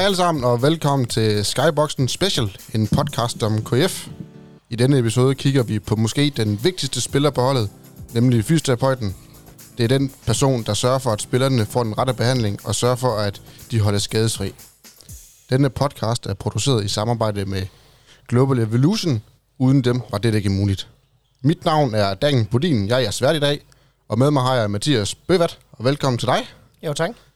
[0.00, 4.08] Hej alle sammen, og velkommen til Skyboxen Special, en podcast om KF.
[4.70, 7.70] I denne episode kigger vi på måske den vigtigste spiller på holdet,
[8.12, 9.16] nemlig fysioterapeuten.
[9.78, 12.96] Det er den person, der sørger for, at spillerne får den rette behandling, og sørger
[12.96, 14.54] for, at de holdes skadesfri.
[15.50, 17.62] Denne podcast er produceret i samarbejde med
[18.28, 19.22] Global Evolution.
[19.58, 20.88] Uden dem var det ikke muligt.
[21.42, 23.60] Mit navn er Dan Bodin, jeg er svært i dag,
[24.08, 26.46] og med mig har jeg Mathias Bøvat, og velkommen til dig.
[26.82, 27.29] Jo, tak.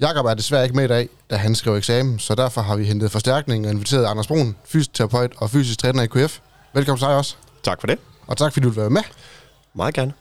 [0.00, 2.84] Jakob er desværre ikke med i dag, da han skrev eksamen, så derfor har vi
[2.84, 6.38] hentet forstærkning og inviteret Anders Brun, fysioterapeut og fysisk træner i KF.
[6.74, 7.98] Velkommen til dig også, Tak for det.
[8.26, 9.02] og tak fordi du vil være med.
[9.74, 10.12] Meget gerne.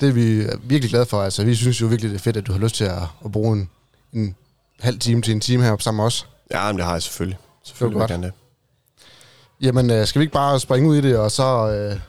[0.00, 1.22] Det er vi virkelig glade for.
[1.22, 3.32] Altså, vi synes jo virkelig, det er fedt, at du har lyst til at, at
[3.32, 3.70] bruge en,
[4.12, 4.34] en
[4.80, 6.26] halv time til en time heroppe sammen med os.
[6.50, 7.38] Ja, men det har jeg selvfølgelig.
[7.64, 8.32] Selvfølgelig jeg gerne det.
[9.60, 12.00] Jamen, øh, skal vi ikke bare springe ud i det, og så øh,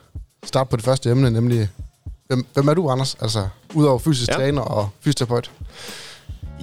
[0.44, 1.68] starte på det første emne, nemlig,
[2.26, 3.16] hvem, hvem er du, Anders?
[3.20, 4.28] Altså, udover fysisk.
[4.30, 4.34] Ja.
[4.34, 5.50] træner og fysioterapeut.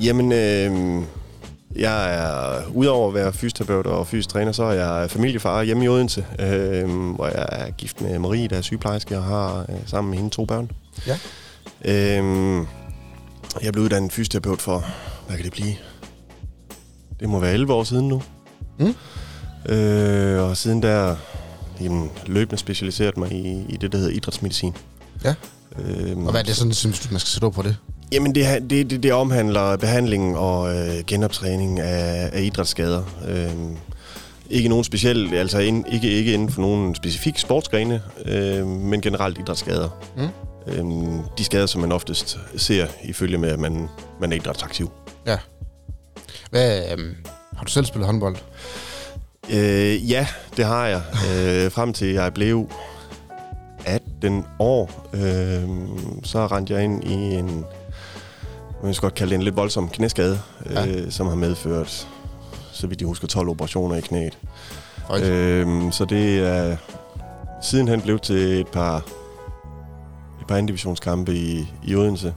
[0.01, 1.03] Jamen, øh,
[1.75, 5.87] jeg er, udover at være fysioterapeut og fysisk træner, så er jeg familiefar hjemme i
[5.87, 10.09] Odense, øh, hvor jeg er gift med Marie, der er sygeplejerske, og har øh, sammen
[10.09, 10.71] med hende to børn.
[11.07, 11.17] Ja.
[11.85, 12.65] Øh,
[13.63, 14.85] jeg blev uddannet fysioterapeut for,
[15.27, 15.73] hvad kan det blive?
[17.19, 18.21] Det må være 11 år siden nu.
[18.79, 18.95] Mm.
[19.73, 21.15] Øh, og siden der
[21.81, 24.73] jamen, løbende specialiseret mig i, i det, der hedder idrætsmedicin.
[25.23, 25.35] Ja.
[25.79, 27.77] Øh, Og hvad er det sådan, synes du, man skal sætte ord på det?
[28.13, 33.03] Jamen, det, det, det, det omhandler behandling og øh, genoptræning af, af idrætsskader.
[33.27, 33.51] Øh,
[34.49, 39.37] ikke nogen speciel, altså ind, ikke, ikke inden for nogen specifik sportsgrene, øh, men generelt
[39.37, 39.89] idrætsskader.
[40.17, 40.27] Mm.
[40.67, 44.91] Øh, de skader, som man oftest ser ifølge med, at man, man er idrætsaktiv.
[46.49, 47.15] Hvad, øh,
[47.57, 48.35] har du selv spillet håndbold?
[49.49, 51.01] Øh, ja, det har jeg.
[51.35, 52.69] øh, frem til jeg blev
[53.85, 55.69] 18 år, øh,
[56.23, 57.65] så rendte jeg ind i en,
[58.83, 60.39] man skal godt kalde det en lidt voldsom knæskade,
[60.69, 60.87] Ja.
[60.87, 62.07] øh, som har medført,
[62.71, 64.37] så vidt jeg husker, 12 operationer i knæet.
[64.97, 65.23] Højt.
[65.23, 66.77] Øh, så det er
[67.61, 68.97] sidenhen blev til et par,
[70.41, 72.33] et par indivisionskampe i, i Odense.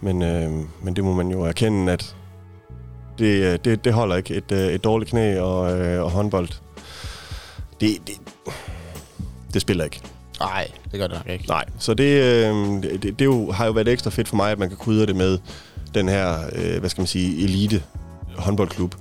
[0.00, 0.50] Men, øh,
[0.82, 2.16] men det må man jo erkende, at
[3.18, 4.34] det, det, det holder ikke.
[4.34, 6.48] Et, øh, et dårligt knæ og, øh, og håndbold,
[7.80, 8.14] det, det,
[9.54, 10.00] det spiller ikke.
[10.40, 11.46] Nej, det gør det nok ikke.
[11.48, 14.58] Nej, så det, øh, det, det jo, har jo været ekstra fedt for mig, at
[14.58, 15.38] man kan krydre det med
[15.94, 17.82] den her, øh, hvad skal man sige, elite
[18.36, 18.94] håndboldklub.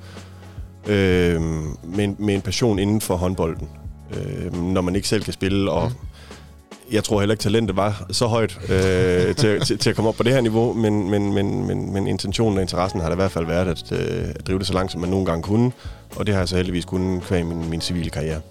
[0.88, 3.70] Øh, med, en, med en passion inden for håndbolden.
[4.14, 6.94] Øh, når man ikke selv kan spille, og Mm.
[6.94, 10.16] jeg tror heller ikke, talentet var så højt øh, til, til, til at komme op
[10.16, 13.16] på det her niveau, men, men, men, men, men intentionen og interessen har da i
[13.16, 15.72] hvert fald været at, øh, at drive det så langt, som man nogle gange kunne.
[16.16, 18.42] Og det har jeg så heldigvis kunnet kvæg min, min civile karriere.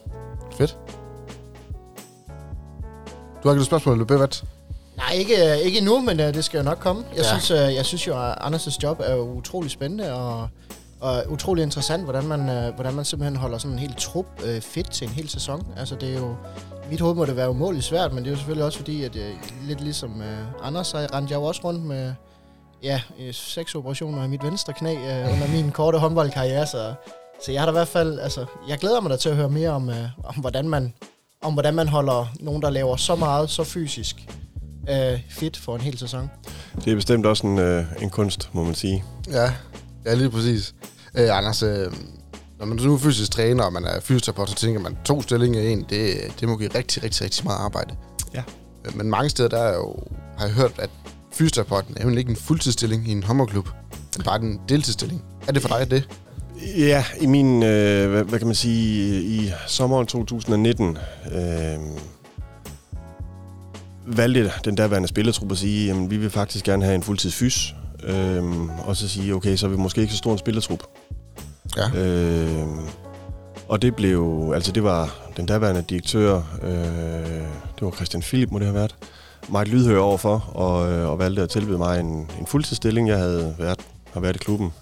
[0.59, 0.77] Fedt.
[3.43, 4.45] Du har ikke et spørgsmål, Bøvat?
[4.97, 7.05] Nej, ikke, ikke endnu, men uh, det skal jo nok komme.
[7.17, 7.39] Jeg, Ja.
[7.39, 10.49] synes, uh, jeg synes jo, at Anders' job er jo utrolig spændende og,
[11.01, 14.61] og utrolig interessant, hvordan man, uh, hvordan man simpelthen holder sådan en hel trup uh,
[14.63, 15.67] fedt til en hel sæson.
[15.77, 16.35] Altså, det er jo...
[16.91, 19.17] Mit hoved må det være umådeligt svært, men det er jo selvfølgelig også fordi, at
[19.17, 19.23] uh,
[19.69, 22.13] lidt ligesom uh, Anders, så rendte jeg jo også rundt med
[22.83, 26.95] ja, øh, seks operationer i mit venstre knæ uh, under min korte håndboldkarriere, så,
[27.45, 29.49] så jeg har da i hvert fald, altså, jeg glæder mig da til at høre
[29.51, 30.95] mere om, uh, om hvordan man
[31.43, 34.17] om hvordan man holder nogen, der laver så meget, så fysisk
[34.91, 36.31] øh, fit for en hel sæson.
[36.85, 39.05] Det er bestemt også en, øh, en kunst, må man sige.
[39.31, 39.53] Ja,
[40.07, 40.75] ja lige præcis.
[41.15, 41.93] Øh, Anders, øh,
[42.59, 45.61] når man nu er fysisk træner, og man er fysioterapeut, så tænker man, to stillinger
[45.61, 47.95] i en, det, det må give rigtig, rigtig, rigtig meget arbejde.
[48.35, 48.43] Ja.
[48.85, 49.95] Øh, Men mange steder, der er jo,
[50.39, 50.91] har jeg hørt, at
[51.33, 53.69] fysioterapeuten er jo ikke en fuldtidsstilling i en håndboldklub,
[54.17, 55.25] men bare en deltidsstilling.
[55.49, 56.09] Er det for dig det?
[56.79, 60.99] Ja, i min, øh, hvad, hvad kan man sige, i sommeren 2019
[61.33, 61.79] øh,
[64.07, 67.75] valgte den derværende spillertruppe at sige, jamen vi vil faktisk gerne have en fuldtidsfys.
[68.05, 68.45] Øh,
[68.87, 70.83] og så sige, okay, så er vi måske ikke så stor en spillertrup.
[71.77, 72.01] Ja.
[72.01, 72.69] Øh,
[73.69, 76.73] og det blev, altså det var den derværende direktør, øh,
[77.75, 78.97] det var Christian Philip, må det have været,
[79.49, 83.09] meget lydhør overfor, og, øh, og valgte at tilbyde mig en, en fuldtidsstilling.
[83.09, 83.81] Jeg havde været,
[84.13, 84.73] har været i klubben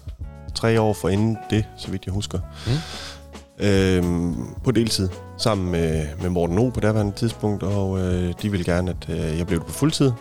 [0.59, 2.39] tre år for inden det, så vidt jeg husker.
[2.67, 3.65] Mm.
[3.65, 8.65] Øhm, på deltid, sammen med, med Morten O på daværende tidspunkt, og øh, de ville
[8.65, 10.11] gerne, at øh, jeg blev det på fuldtid,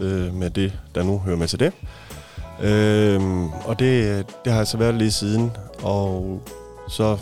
[0.00, 1.72] øh, med det, der nu hører med til det.
[2.62, 5.52] Øhm, og det, det har jeg så været lige siden,
[5.82, 6.40] og
[6.88, 7.18] så,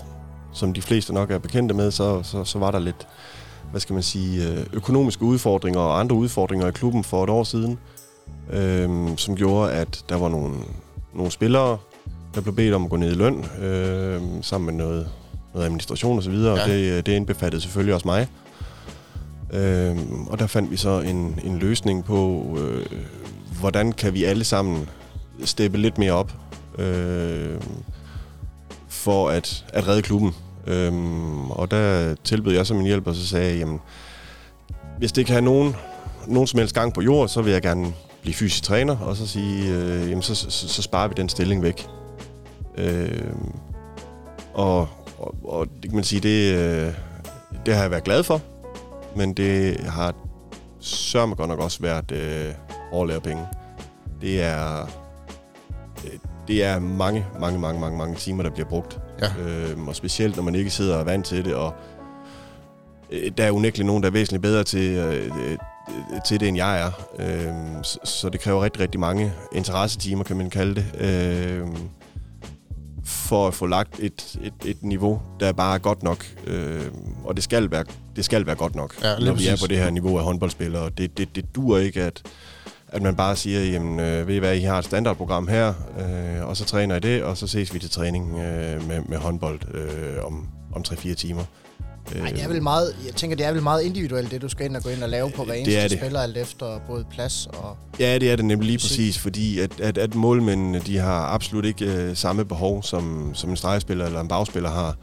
[0.52, 3.08] som de fleste nok er bekendte med, så, så, så var der lidt,
[3.70, 7.44] hvad skal man sige, øh, økonomiske udfordringer og andre udfordringer i klubben for et år
[7.44, 7.78] siden,
[8.50, 10.54] øhm, som gjorde, at der var nogle,
[11.14, 11.78] nogle spillere,
[12.34, 15.08] der blev bedt om at gå ned i løn, øh, sammen med noget,
[15.54, 16.62] noget administration osv., og, Ja.
[16.62, 18.28] og det, det indbefattede selvfølgelig også mig.
[19.52, 19.96] Øh,
[20.26, 22.86] og der fandt vi så en, en løsning på, øh,
[23.60, 24.88] hvordan kan vi alle sammen
[25.44, 26.32] steppe lidt mere op.
[26.78, 27.60] Øh,
[28.88, 30.34] for at, at redde klubben.
[30.66, 33.80] Øhm, og der tilbød jeg som min hjælp, og så sagde jeg, jamen,
[34.98, 35.76] hvis det kan have nogen,
[36.26, 37.92] nogen som helst gang på jord, så vil jeg gerne
[38.22, 41.62] blive fysisk træner, og så sige, øh, jamen, så, så, så sparer vi den stilling
[41.62, 41.86] væk.
[42.78, 43.32] Øh,
[44.54, 44.88] og,
[45.18, 46.94] og, og det kan man sige, det, øh,
[47.66, 48.40] det har jeg været glad for,
[49.16, 50.14] men det har
[50.80, 52.54] sørme godt nok også været øh,
[52.92, 53.46] overlære penge.
[54.20, 54.82] Det er,
[56.04, 59.00] øh, det er mange, mange, mange, mange, mange timer, der bliver brugt.
[59.20, 59.28] Ja.
[59.42, 61.74] Øh, og specielt, når man ikke sidder og er vant til det, og
[63.10, 65.58] øh, der er unægteligt nogen, der er væsentligt bedre til, øh, øh,
[66.26, 66.90] til det, end jeg er.
[67.18, 70.84] Øh, så, så det kræver rigtig, rigtig mange interessetimer, kan man kalde det.
[71.00, 71.68] Øh,
[73.04, 76.26] for at få lagt et, et, et niveau, der bare er godt nok.
[76.46, 76.82] Øh,
[77.24, 77.84] og det skal være,
[78.16, 80.90] det skal være godt nok, Ja, når vi er på det her niveau af håndboldspillere.
[80.90, 82.22] Det, det, det dur ikke, at,
[82.88, 86.48] at man bare siger, jamen, øh, ved I hvad, I har et standardprogram her, øh,
[86.48, 89.60] og så træner I det, og så ses vi til træning øh, med, med håndbold
[89.74, 91.42] øh, om, om 3-4 timer.
[92.14, 94.48] Øh, Ej, det er vel meget, jeg tænker, det er vel meget individuelt, det du
[94.48, 95.98] skal ind og gå ind og lave på hver eneste det.
[95.98, 97.76] spiller, alt efter både plads og...
[97.98, 98.90] Ja, det er det nemlig lige Musik.
[98.90, 103.50] præcis, fordi at, at, at målmændene, de har absolut ikke øh, samme behov, som, som
[103.50, 104.96] en stregspiller eller en bagspiller har.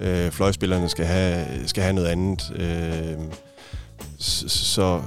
[0.00, 2.52] Øh, fløjspillerne skal have, skal have noget andet.
[2.56, 3.18] Øh,
[4.18, 5.00] så,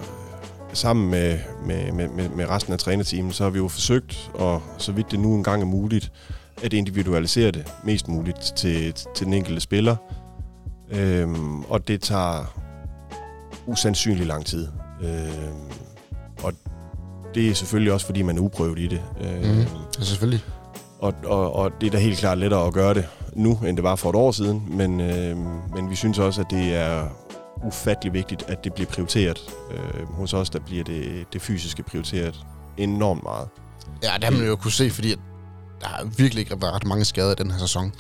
[0.74, 4.62] sammen med, med, med, med, med resten af trænerteamet, så har vi jo forsøgt, og
[4.78, 6.12] så vidt det nu engang er muligt,
[6.63, 9.96] at individualisere det mest muligt til, til den enkelte spiller.
[10.92, 12.54] Øhm, og det tager
[13.68, 14.68] usandsynlig lang tid.
[15.04, 15.72] Øhm,
[16.44, 16.54] og
[17.36, 19.02] det er selvfølgelig også, fordi man er uprøvet i det.
[19.22, 19.60] Øhm, Mhm.
[20.00, 20.44] Ja, selvfølgelig.
[21.00, 23.84] og, og, og det er da helt klart lettere at gøre det nu, end det
[23.84, 24.64] var for et år siden.
[24.70, 25.38] Men, øh,
[25.76, 27.08] men vi synes også, at det er
[27.64, 29.42] ufattelig vigtigt, at det bliver prioriteret.
[29.72, 32.40] Øh, hos os, der bliver det, det fysiske prioriteret
[32.78, 33.48] enormt meget.
[34.04, 35.16] Ja, det har man jo kunne se, fordi
[35.84, 37.92] der har virkelig ikke været ret mange skader i den her sæson.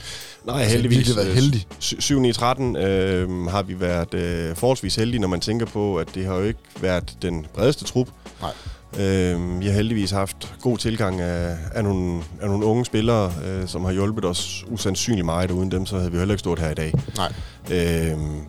[0.45, 0.97] Nej, Altså, heldigvis.
[0.97, 1.67] virkelig været heldig.
[1.79, 6.07] 7 9 13 øh, har vi været øh, forholdsvis heldige, når man tænker på, at
[6.15, 8.07] det har jo ikke været den bredeste trup.
[8.41, 8.51] Nej.
[9.05, 13.67] Øh, vi har heldigvis haft god tilgang af, af, nogle, af nogle unge spillere, øh,
[13.67, 16.59] som har hjulpet os usandsynligt meget, og uden dem, så havde vi heller ikke stået
[16.59, 16.93] her i dag.
[17.17, 17.33] Nej.
[17.71, 18.41] Øhm,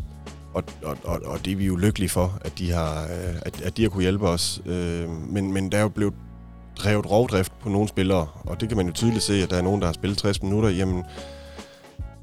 [0.55, 3.61] og, og, og, og det er vi jo lykkelige for, at de har, øh, at,
[3.63, 4.61] at de har kunne hjælpe os.
[4.67, 6.15] Øh, men, men der er jo blevet
[6.79, 9.62] drevet rovdrift på nogle spillere, og det kan man jo tydeligt se, at der er
[9.62, 10.69] nogen, der har spillet 60 minutter.
[10.69, 11.05] Jamen,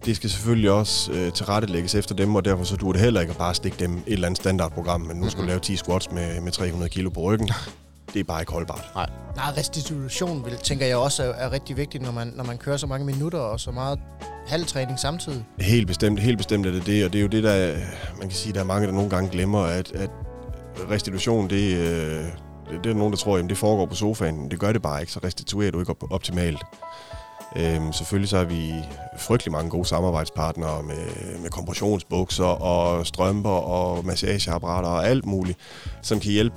[0.06, 3.32] det skal selvfølgelig også øh, tilrettelægges efter dem, og derfor så duer det heller ikke
[3.32, 6.12] at bare stikke dem et eller andet standardprogram, men nu skal du lave 10 squats
[6.12, 7.50] med, med 300 kilo på ryggen.
[8.14, 8.92] Det er bare ikke holdbart.
[9.36, 12.78] Nej, restitution, vil, tænker jeg også er, er rigtig vigtigt, når man, når man kører
[12.78, 14.00] så mange minutter og så meget
[14.48, 15.46] halvtræning samtidig.
[15.60, 17.76] Helt bestemt, helt bestemt er det det, og det er jo det, der,
[18.18, 20.10] man kan sige, der er mange, der nogle gange glemmer, at, at
[20.90, 22.26] restitution, det, øh,
[22.72, 24.52] det, det er nogen, der tror, at det foregår på sofaen.
[24.52, 26.64] Det gør det bare ikke, så restituerer du ikke op, optimalt.
[27.56, 28.74] Øhm, selvfølgelig så har vi
[29.18, 35.58] frygtelig mange gode samarbejdspartnere med, med kompressionsbukser og strømper og massageapparater og alt muligt,
[36.02, 36.56] som kan hjælpe.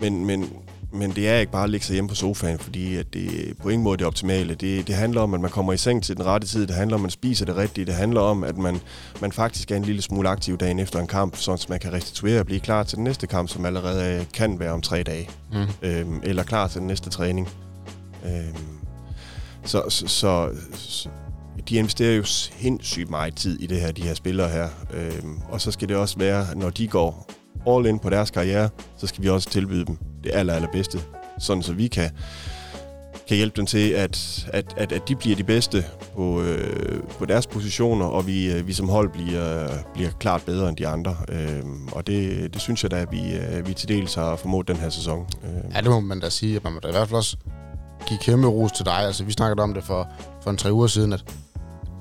[0.00, 0.52] Men, men,
[0.92, 3.68] men det er ikke bare at ligge sig hjemme på sofaen, fordi at det på
[3.68, 4.54] ingen måde er det optimale.
[4.54, 6.66] Det, det handler om, at man kommer i seng til den rette tid.
[6.66, 7.84] Det handler om, at man spiser det rigtige.
[7.84, 8.80] Det handler om, at man,
[9.20, 12.40] man faktisk er en lille smule aktiv dagen efter en kamp, så man kan restituere
[12.40, 15.30] og blive klar til den næste kamp, som allerede kan være om tre dage.
[15.52, 15.58] Mm.
[15.82, 17.48] Øhm, eller klar til den næste træning.
[18.24, 18.56] Øhm,
[19.64, 21.08] så, så, så, så
[21.68, 24.68] de investerer jo sindssygt meget tid i det her, de her spillere her.
[24.94, 27.30] Øhm, og så skal det også være, når de går
[27.66, 28.68] all in på deres karriere,
[28.98, 31.00] så skal vi også tilbyde dem det aller, allerbedste,
[31.38, 32.10] sådan så vi kan,
[33.28, 35.84] kan hjælpe dem til, at, at, at, at de bliver de bedste
[36.16, 40.68] på, øh, på deres positioner, og vi, øh, vi som hold bliver, bliver klart bedre
[40.68, 41.16] end de andre.
[41.28, 41.62] Øh,
[41.92, 44.76] og det, det synes jeg da, at vi, øh, vi til dels har formået den
[44.76, 45.26] her sæson.
[45.44, 45.74] Øh.
[45.74, 46.56] Ja, det må man da sige.
[46.56, 47.36] at Man må da i hvert fald også
[48.06, 48.98] give kæmpe ros til dig.
[48.98, 50.08] Altså, vi snakkede om det for,
[50.42, 51.24] for en tre uger siden, at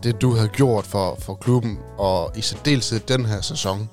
[0.04, 3.90] det, du havde gjort for, for klubben, og i særdeleshed den her sæson,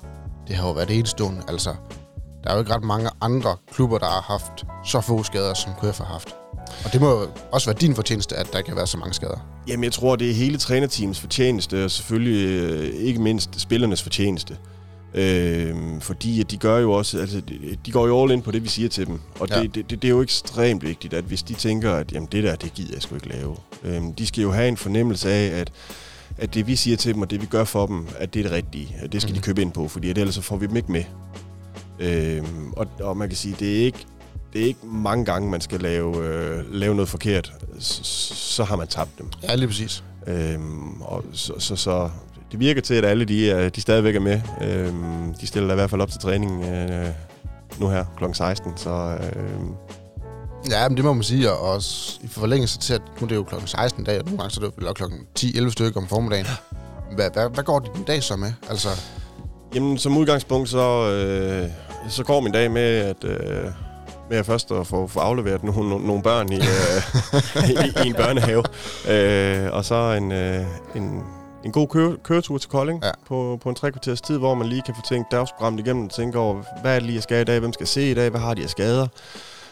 [0.47, 1.41] det har jo været enestående.
[1.47, 1.75] Altså,
[2.47, 5.71] der er jo ikke ret mange andre klubber, der har haft så få skader, som
[5.73, 6.35] KF har haft.
[6.85, 9.47] Og det må også være din fortjeneste, at der kan være så mange skader.
[9.67, 14.57] Jamen, jeg tror, det er hele trænerteamets fortjeneste, og selvfølgelig øh, ikke mindst spillernes fortjeneste.
[15.13, 17.41] Øh, fordi at de gør jo også, altså,
[17.85, 19.19] de- går jo all in på det, vi siger til dem.
[19.39, 19.61] Og det, Ja.
[19.61, 22.55] det, det, det er jo ekstremt vigtigt, at hvis de tænker, at jamen, det der,
[22.55, 23.55] det gider jeg sgu ikke lave.
[23.83, 25.71] Øh, de skal jo have en fornemmelse af, at,
[26.37, 28.43] at det vi siger til dem, og det vi gør for dem, at det er
[28.43, 28.95] det rigtige.
[28.99, 29.41] At det skal Mhm.
[29.41, 31.03] de købe ind på, fordi ellers så får vi dem ikke med.
[31.99, 32.43] Øh,
[32.77, 34.05] og, og man kan sige, det er ikke
[34.53, 37.53] det er ikke mange gange, man skal lave, øh, lave noget forkert.
[37.79, 39.29] Så, så har man tabt dem.
[39.43, 40.03] Ja, lige præcis.
[40.27, 42.09] Øhm, og så, så, så
[42.51, 44.41] det virker til, at alle de, er, de stadigvæk er med.
[44.61, 47.07] Øhm, de stiller i hvert fald op til træning øh,
[47.79, 48.23] nu her kl.
[48.33, 49.59] 16, så øh,
[50.69, 53.35] Ja, men det må man sige, og også i forlængelse til, at nu er det
[53.35, 56.07] jo klokken 16 dag, og nogle gange så er det jo klokken 10-11 stykker om
[56.07, 56.45] formiddagen.
[57.15, 58.53] Hvad, hvad, hvad går din dag så med?
[58.69, 58.89] Altså,
[59.75, 61.69] Jamen, som udgangspunkt, så, øh,
[62.09, 63.23] så går min dag med, at...
[63.23, 63.71] Øh,
[64.29, 68.07] med at først at få, få afleveret nogle, nogle, nogle børn i, øh, i, i
[68.07, 68.63] en børnehave.
[69.09, 71.23] Øh, og så en, øh, en,
[71.65, 73.11] en god køre, køretur til Kolding Ja.
[73.27, 76.11] på, på en tre kvarters tid, hvor man lige kan få tænkt dagsprogrammet igennem og
[76.11, 77.59] tænke over, hvad er det lige, jeg skal i dag?
[77.59, 78.29] Hvem skal jeg se i dag?
[78.29, 79.07] Hvad har de af skader?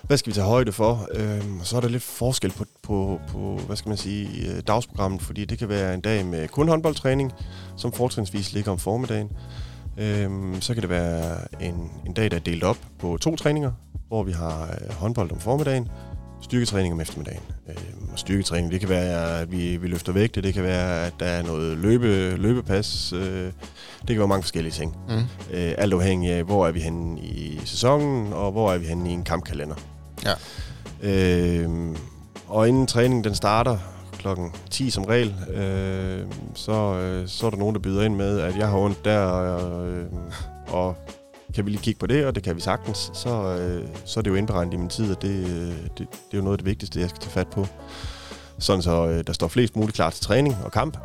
[0.02, 1.08] Hvad skal vi tage højde for?
[1.16, 4.62] Øhm, og så er der lidt forskel på, på, på, hvad skal man sige, øh,
[4.68, 7.34] dagsprogrammet, fordi det kan være en dag med kun håndboldtræning,
[7.78, 9.30] som fortrinsvis ligger om formiddagen.
[9.98, 13.72] Øhm, så kan det være en, en dag, der er delt op på to træninger,
[14.08, 15.88] hvor vi har øh, håndbold om formiddagen,
[16.42, 17.42] styrketræning om eftermiddagen.
[17.68, 21.14] Øhm, og styrketræning, det kan være, at vi, vi løfter vægte, det kan være, at
[21.20, 23.52] der er noget løbe, løbepas, øh,
[24.02, 24.96] det kan være mange forskellige ting.
[25.10, 25.16] mm.
[25.52, 29.10] Øh, alt afhængig af, hvor er vi henne i sæsonen, og hvor er vi henne
[29.10, 29.76] i en kampkalender.
[30.26, 30.34] Ja.
[31.02, 31.96] Øh,
[32.48, 33.78] og inden træningen den starter
[34.26, 38.40] klokken 10 som regel, øh, så, øh, så er der nogen, der byder ind med,
[38.40, 40.06] at jeg har ondt der, og, øh,
[40.68, 40.96] og
[41.56, 44.22] kan vi lige kigge på det, og det kan vi sagtens, så, øh, så er
[44.22, 46.58] det jo indberegnet i min tid, og det, øh, det, det er jo noget af
[46.58, 47.68] det vigtigste, jeg skal tage fat på.
[48.60, 50.98] Sådan så øh, der står flest muligt klar til træning og kamp.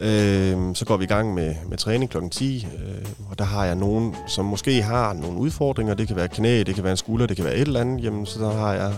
[0.00, 3.64] Øh, så går vi i gang med, med træning klokken 10, øh, og der har
[3.64, 5.94] jeg nogen, som måske har nogle udfordringer.
[5.94, 8.04] Det kan være knæ, det kan være en skulder, det kan være et eller andet.
[8.04, 8.92] Jamen, så der har jeg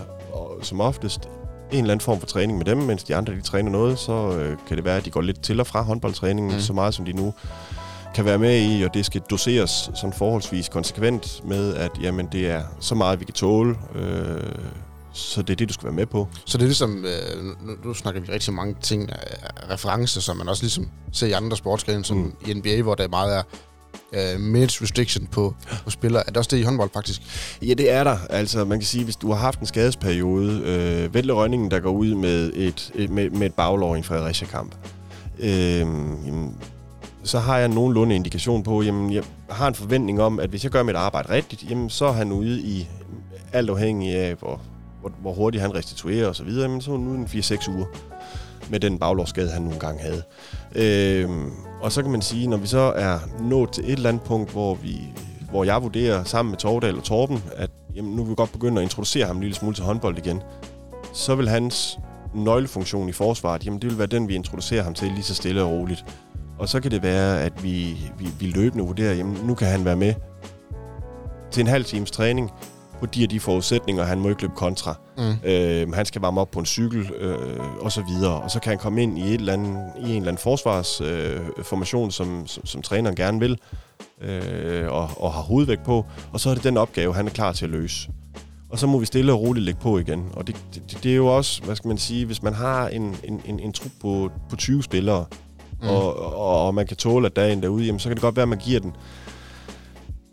[0.61, 1.29] som oftest
[1.71, 4.11] en eller anden form for træning med dem, mens de andre de træner noget, så
[4.37, 6.59] øh, kan det være, at de går lidt til og fra håndboldtræningen, Mm.
[6.61, 7.33] så meget som de nu
[8.15, 12.49] kan være med i, og det skal doseres sådan forholdsvis konsekvent med, at jamen, det
[12.51, 14.41] er så meget, vi kan tåle, øh,
[15.13, 16.27] så det er det, du skal være med på.
[16.45, 20.37] Så det er ligesom, øh, nu, nu snakker vi rigtig mange ting af referencer, som
[20.37, 22.33] man også ligesom ser i andre sportsgrene, som Mm.
[22.47, 23.41] i NBA, hvor der meget er
[24.13, 26.27] øh, minutes restriction på, på spillere.
[26.27, 27.21] Er der også det i håndbold, faktisk?
[27.61, 28.17] Ja, det er der.
[28.29, 31.91] Altså, man kan sige, hvis du har haft en skadesperiode, øh, Vettel Rønningen, der går
[31.91, 34.75] ud med et, et, med, med et baglår i en Fredericia-kamp,
[35.39, 36.55] øh, jamen,
[37.23, 40.71] så har jeg nogenlunde indikation på, jamen, jeg har en forventning om, at hvis jeg
[40.71, 42.87] gør mit arbejde rigtigt, jamen, så er han ude i,
[43.53, 44.61] alt afhængig af, hvor,
[45.01, 47.85] hvor, hvor hurtigt han restituerer osv., men så er han ude i 4-6 uger
[48.69, 50.23] med den baglårsskade, han nogle gange havde.
[50.75, 51.29] Øh,
[51.81, 54.51] og så kan man sige, når vi så er nået til et eller andet punkt,
[54.51, 55.13] hvor, vi,
[55.49, 58.81] hvor jeg vurderer sammen med Tordal og Torben, at jamen, nu vil vi godt begynde
[58.81, 60.41] at introducere ham en lille smule til håndbold igen,
[61.13, 61.99] så vil hans
[62.33, 65.63] nøglefunktion i forsvaret, jamen det vil være den, vi introducerer ham til lige så stille
[65.63, 66.05] og roligt.
[66.59, 69.85] Og så kan det være, at vi, vi, vi løbende vurderer, jamen nu kan han
[69.85, 70.13] være med
[71.51, 72.51] til en halv times træning
[72.99, 74.95] på de og de forudsætninger, han må ikke løbe kontra.
[75.17, 75.49] Mm.
[75.49, 78.41] Øh, han skal varme op på en cykel øh, og så videre.
[78.41, 82.07] Og så kan han komme ind i, et eller andet, i en eller anden forsvarsformation,
[82.07, 83.57] øh, som, som, som træneren gerne vil
[84.21, 86.05] øh, og, og har hovedvægt på.
[86.33, 88.09] Og så er det den opgave, han er klar til at løse.
[88.69, 90.29] Og så må vi stille og roligt lægge på igen.
[90.33, 93.15] Og det, det, det er jo også, hvad skal man sige, hvis man har en,
[93.23, 95.25] en, en, en trup på, på 20 spillere,
[95.81, 95.87] mm.
[95.87, 98.21] og, og, og man kan tåle, at der er en derude, jamen, så kan det
[98.21, 98.93] godt være, at man giver den,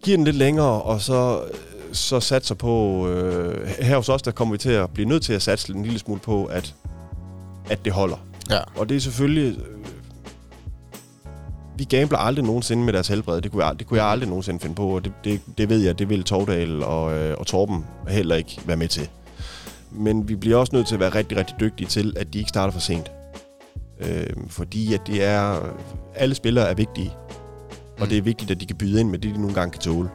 [0.04, 1.40] giver den lidt længere, og så,
[1.94, 3.06] så satser på...
[3.08, 5.82] Øh, her hos os, der kommer vi til at blive nødt til at satse en
[5.82, 6.74] lille smule på, at,
[7.70, 8.16] at det holder.
[8.50, 8.60] Ja.
[8.76, 9.58] Og det er selvfølgelig...
[9.58, 9.64] Øh,
[11.78, 13.40] vi gambler aldrig nogensinde med deres helbred.
[13.40, 15.78] Det kunne jeg, det kunne jeg aldrig nogensinde finde på, og det, det, det ved
[15.80, 19.08] jeg, det vil Tordal og, øh, og Torben heller ikke være med til.
[19.90, 22.48] Men vi bliver også nødt til at være rigtig, rigtig dygtige til, at de ikke
[22.48, 23.10] starter for sent.
[24.00, 25.60] Øh, fordi at det er...
[26.14, 27.12] Alle spillere er vigtige.
[27.98, 28.08] Og Mm.
[28.08, 30.08] det er vigtigt, at de kan byde ind med det, de nogle gange kan tåle.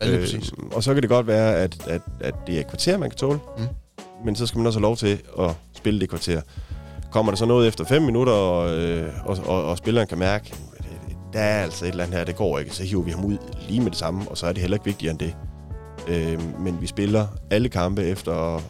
[0.00, 0.52] Ja, lige præcis.
[0.72, 3.16] og så kan det godt være, at, at, at det er et kvarter, man kan
[3.16, 3.38] tåle.
[3.58, 3.64] Mm.
[4.24, 6.40] Men så skal man også have lov til at spille det kvarter.
[7.10, 10.54] Kommer der så noget efter 5 minutter, og, øh, og, og, og spilleren kan mærke,
[10.78, 10.84] at
[11.32, 13.36] der er altså et eller andet her, det går ikke, så hiver vi ham ud
[13.68, 15.34] lige med det samme, og så er det heller ikke vigtigere end det.
[16.08, 18.62] Øh, men vi spiller alle kampe efter at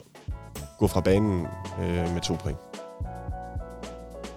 [0.78, 1.47] gå fra banen
[1.82, 2.58] øh, med to point.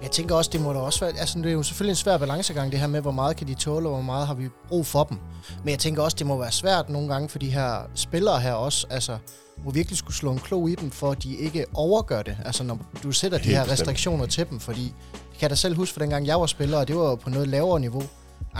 [0.01, 1.19] Jeg tænker også, det må da også være...
[1.19, 3.53] Altså, det er jo selvfølgelig en svær balancegang, det her med, hvor meget kan de
[3.53, 5.17] tåle, og hvor meget har vi brug for dem.
[5.63, 8.53] Men jeg tænker også, det må være svært nogle gange for de her spillere her
[8.53, 8.87] også.
[8.89, 9.17] Altså,
[9.65, 12.37] må virkelig skulle slå en klo i dem, for at de ikke overgør det.
[12.45, 13.79] Altså, når du sætter de Helt her bestemt.
[13.79, 14.93] restriktioner til dem, fordi...
[15.13, 17.29] Jeg kan da selv huske, for dengang jeg var spiller, og det var jo på
[17.29, 18.03] noget lavere niveau.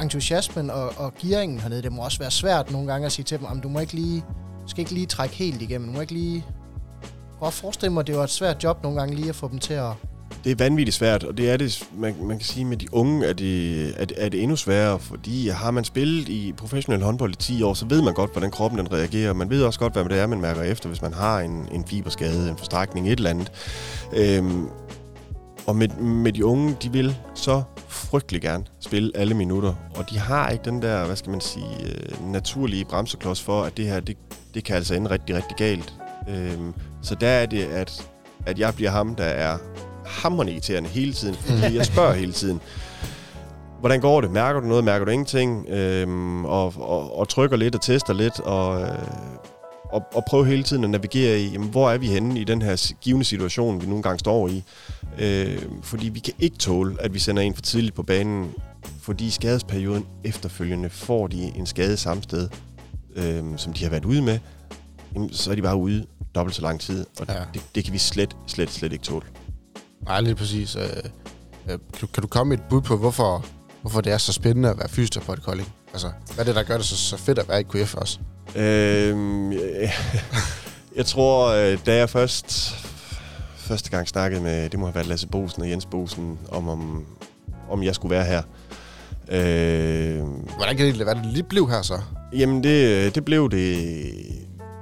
[0.02, 3.38] Entusiasmen og, og gearingen hernede, det må også være svært nogle gange at sige til
[3.38, 4.24] dem, "Jamen, du må ikke lige,
[4.68, 6.46] skal ikke lige trække helt igennem, du må ikke lige...
[7.42, 9.48] Jeg kan forestille mig, at det var et svært job nogle gange lige at få
[9.48, 9.92] dem til at
[10.44, 13.26] det er vanvittigt svært, og det er det, man, man kan sige, med de unge
[13.26, 17.04] er øh, det, er, det, er det endnu sværere, fordi har man spillet i professionel
[17.04, 19.34] håndbold i 10 år, så ved man godt, hvordan kroppen den reagerer.
[19.34, 21.86] Man ved også godt, hvad det er, man mærker efter, hvis man har en, en
[21.88, 23.52] fiberskade, en forstrækning, et eller andet.
[24.14, 24.68] Øhm,
[25.68, 30.20] og med, med de unge, de vil så frygtelig gerne spille alle minutter, og de
[30.20, 34.00] har ikke den der, hvad skal man sige, øh, naturlige bremseklods for, at det her,
[34.00, 34.18] det,
[34.54, 35.94] det kan altså ende rigtig, rigtig galt.
[36.30, 38.08] Øhm, Så der er det, at,
[38.46, 39.58] at jeg bliver ham, der er
[40.12, 42.62] hammerende irriterende hele tiden, fordi jeg spørger hele tiden.
[43.80, 44.32] Hvordan går det?
[44.32, 44.84] Mærker du noget?
[44.84, 45.70] Mærker du ingenting?
[45.70, 48.88] Øhm, og, og, og trykker lidt og tester lidt, og, øh,
[49.84, 52.62] og, og prøver hele tiden at navigere i, jamen, hvor er vi henne i den
[52.62, 54.64] her givende situation, vi nogle gange står i.
[55.20, 58.54] Øh, fordi vi kan ikke tåle, at vi sender en for tidligt på banen,
[59.02, 62.50] fordi i skadesperioden efterfølgende får de en skade samme sted,
[63.16, 64.40] øh, som de har været ude med,
[65.16, 67.34] jamen, så er de bare ude dobbelt så lang tid, og ja.
[67.54, 69.26] det, det kan vi slet, slet, slet ikke tåle.
[70.06, 70.76] Nej, lige præcis.
[70.76, 70.90] Øh, øh,
[71.68, 73.46] kan, du, kan du komme med et bud på, hvorfor,
[73.82, 75.74] hvorfor det er så spændende at være fysioterapeut i Kolding?
[75.94, 78.20] Altså, hvad er det, der gør det så, så fedt at være i KF også?
[78.56, 79.94] Øhm, jeg,
[80.98, 82.76] jeg tror, øh, da jeg først
[83.56, 87.06] første gang snakkede med, det må have været Lasse Bosen og Jens Bosen, om, om,
[87.70, 88.42] om jeg skulle være her.
[89.32, 90.24] Øh,
[90.58, 92.00] Hvordan kan det være, det lige blev her så?
[92.34, 94.41] jamen, det, det blev det...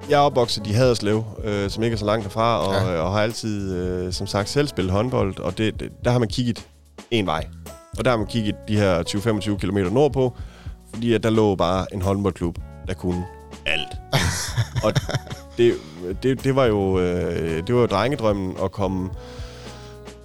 [0.10, 2.94] Jeg er opvokset i Haderslev, øh, som ikke er så langt derfra, og, Ja.
[2.94, 3.00] ja.
[3.02, 6.28] og har altid, øh, som sagt, selv spillet håndbold, og det, det, der har man
[6.28, 6.68] kigget
[7.12, 7.48] en vej.
[7.98, 10.34] Og der har man kigget de her 20-25 km nordpå,
[10.94, 12.56] fordi at der lå bare en håndboldklub,
[12.88, 13.26] der kunne
[13.66, 13.88] alt.
[14.84, 14.94] og
[15.58, 15.74] det,
[16.24, 19.10] det, det, var jo, øh, det var jo drengedrømmen at komme,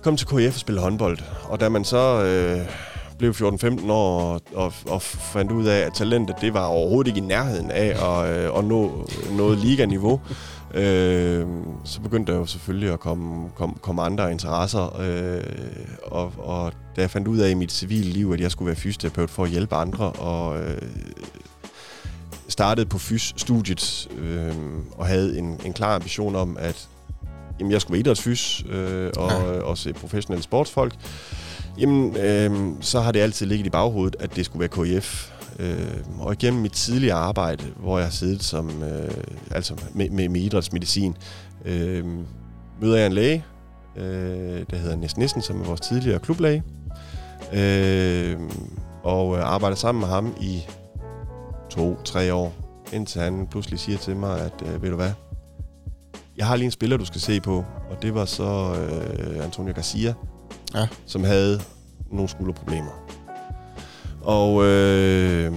[0.03, 1.19] komme til KF og spille håndbold.
[1.49, 2.67] Og da man så øh,
[3.19, 7.19] blev 14-15 år og, og, og fandt ud af, at talentet det var overhovedet ikke
[7.19, 10.21] i nærheden af at, øh, at nå noget liganiveau,
[10.75, 11.47] øh,
[11.85, 15.01] så begyndte der jo selvfølgelig at komme, komme, komme andre interesser.
[15.01, 15.43] Øh,
[16.03, 18.77] og, og da jeg fandt ud af i mit civile liv, at jeg skulle være
[18.77, 20.83] fysioterapeut for at hjælpe andre, og øh,
[22.49, 24.53] startede på fys-studiet øh,
[24.97, 26.89] og havde en, en klar ambition om, at
[27.61, 29.61] jamen, jeg skulle være idrætsfys øh, og, Ja.
[29.61, 30.95] og se professionelle sportsfolk,
[31.79, 35.31] jamen, øh, så har det altid ligget i baghovedet, at det skulle være KIF.
[35.59, 39.15] Øh, og igennem mit tidligere arbejde, hvor jeg har siddet som, øh,
[39.51, 41.17] altså med, med, med idrætsmedicin,
[41.65, 42.05] øh,
[42.81, 43.45] møder jeg en læge,
[43.97, 46.63] øh, der hedder Næs Nissen, som er vores tidligere klublæge,
[47.53, 48.37] øh,
[49.03, 50.63] og øh, arbejder sammen med ham i
[51.71, 52.55] to-tre år,
[52.93, 55.13] indtil han pludselig siger til mig, at øh, ved du hvad,
[56.37, 59.73] jeg har lige en spiller, du skal se på, og det var så øh, Antonio
[59.75, 60.15] Garcia,
[60.75, 60.87] Ja.
[61.07, 61.61] som havde
[62.11, 62.91] nogle skulderproblemer.
[64.23, 65.53] Og øh,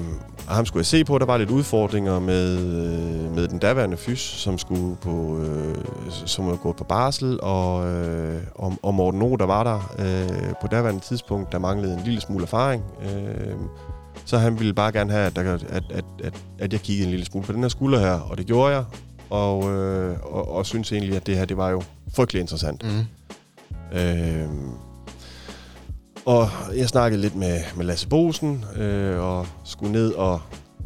[0.48, 1.18] ham skulle jeg se på.
[1.18, 5.76] Der var lidt udfordringer med, øh, med den daværende fys, som skulle på, øh,
[6.26, 10.54] som var gået på barsel, og, øh, og, og Morten O, der var der øh,
[10.62, 12.84] på daværende tidspunkt, der manglede en lille smule erfaring.
[13.02, 13.56] Øh,
[14.26, 17.12] så han ville bare gerne have, at, der, at, at, at, at jeg kiggede en
[17.12, 18.84] lille smule på den her skulder her, og det gjorde jeg.
[19.30, 21.84] Og, øh, og, og synes egentlig, at det her, det var jo
[22.16, 22.84] frygtelig interessant.
[22.84, 23.98] Mm.
[23.98, 24.50] Øh,
[26.28, 30.42] og jeg snakkede lidt med, med Lasse Bosen, øh, og skulle ned og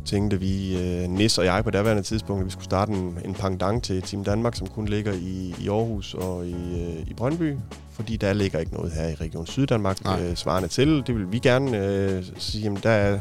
[0.05, 3.33] tænkte vi, øh, Nis og jeg på daværende tidspunkt, at vi skulle starte en, en
[3.33, 7.55] pangdang til Team Danmark, som kun ligger i, i Aarhus og i, øh, i Brøndby.
[7.91, 10.21] Fordi der ligger ikke noget her i Region Syddanmark Nej.
[10.21, 11.03] øh, svarende til.
[11.07, 13.19] Det vil vi gerne øh, sige, jamen der er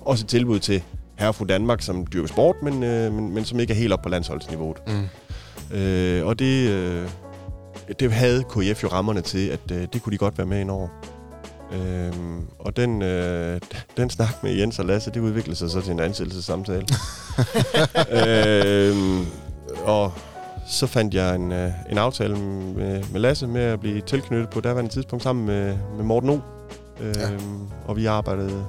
[0.00, 0.82] også et tilbud til
[1.18, 3.92] herre og fru Danmark, som dyrker sport, men, øh, men, men som ikke er helt
[3.92, 4.78] op på landsholdsniveauet.
[4.86, 5.76] Mm.
[5.76, 7.08] Øh, og det, øh,
[8.00, 10.70] det havde KF jo rammerne til, at øh, det kunne de godt være med ind
[10.70, 10.88] over.
[11.72, 13.60] Øhm, og den, øh,
[13.96, 16.86] den snak med Jens og Lasse, det udviklede sig så til en ansættelsessamtale.
[18.18, 19.26] øhm,
[19.84, 20.12] og
[20.68, 24.60] så fandt jeg en, øh, en aftale med, med Lasse med at blive tilknyttet på
[24.60, 26.38] daværende tidspunkt sammen med, med Morten O.
[27.00, 27.28] Øhm, Ja.
[27.86, 28.66] Og vi arbejdede,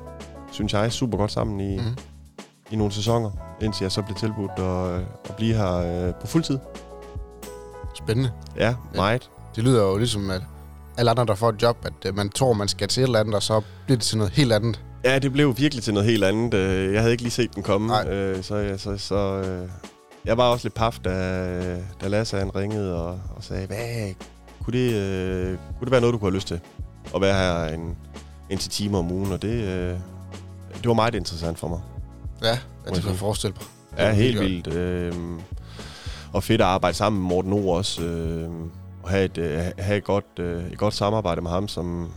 [0.51, 1.83] synes jeg, super godt sammen i, Mm.
[2.71, 3.31] i nogle sæsoner,
[3.61, 5.75] indtil jeg så blev tilbudt at, at blive her
[6.07, 6.57] øh, på fuldtid.
[7.95, 8.31] Spændende.
[8.57, 9.29] Ja, meget.
[9.55, 10.41] Det lyder jo ligesom, at
[10.99, 13.19] alle andre, der får et job, at øh, man tror, man skal til et eller
[13.19, 14.79] andet, og så bliver det til noget helt andet.
[15.05, 16.53] Ja, det blev virkelig til noget helt andet.
[16.53, 18.07] Øh, Jeg havde ikke lige set den komme, Nej.
[18.09, 19.43] øh, så, så, så
[20.25, 21.11] jeg var også lidt paf, da,
[22.01, 24.13] da Lasse han ringede og, og sagde, hvad,
[24.63, 26.59] kunne det, øh, kunne det være noget, du kunne have lyst til?
[27.15, 27.33] At være
[27.67, 27.97] her en,
[28.49, 29.97] en til timer om ugen, og det, øh,
[30.77, 31.79] det var meget interessant for mig.
[32.43, 32.57] Ja,
[32.93, 33.65] det kan jeg forestille mig.
[34.05, 34.67] Ja, helt vildt.
[34.73, 35.13] Øh,
[36.33, 38.01] og fedt at arbejde sammen med Morten Ord også.
[38.03, 38.49] Øh,
[39.09, 42.11] have et, øh, have et, godt, øh, et godt samarbejde med ham, som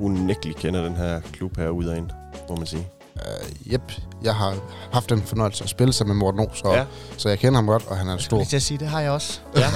[0.00, 2.10] unægteligt kender den her klub her ud af ind,
[2.48, 2.88] må man sige.
[3.16, 3.92] Uh, yep,
[4.22, 4.54] jeg har
[4.92, 6.84] haft den fornøjelse at spille sammen med Morten O, så, Ja.
[7.16, 8.44] så jeg kender ham godt, og han er en Jeg stor.
[8.44, 9.40] til at sige, det har jeg også.
[9.56, 9.66] Ja.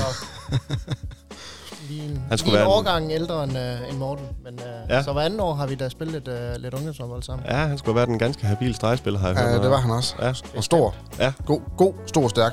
[1.88, 4.26] Lige en, Han skulle lige en være en- årgang ældre end, uh, end Morten.
[4.44, 5.02] Men, uh, Ja.
[5.02, 7.46] Så hver anden år har vi da spillet lidt, uh, lidt ungdomsfodbold sammen.
[7.50, 9.50] Ja, han skulle have været en ganske habil stregspiller, har jeg hørt.
[9.56, 10.14] Ja, det var han også.
[10.20, 10.32] Ja.
[10.56, 10.94] Og stor.
[11.18, 11.32] Ja.
[11.46, 12.52] God, god stor og stærk.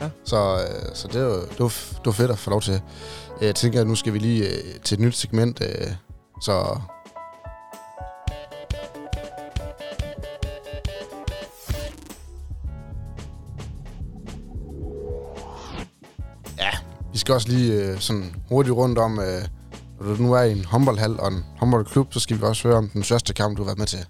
[0.00, 0.08] Ja.
[0.24, 2.80] Så, øh, så det, var, det, var, det var fedt at få lov til.
[3.40, 5.60] Jeg tænker, at nu skal vi lige øh, til et nyt segment.
[5.62, 5.92] Øh,
[6.42, 6.80] så
[16.58, 16.70] Ja,
[17.12, 19.42] Vi skal også lige øh, sådan hurtigt rundt om, øh,
[20.00, 22.76] når du nu er i en håndboldhal og en håndboldklub, så skal vi også høre
[22.76, 24.06] om den største kamp, du har været med til.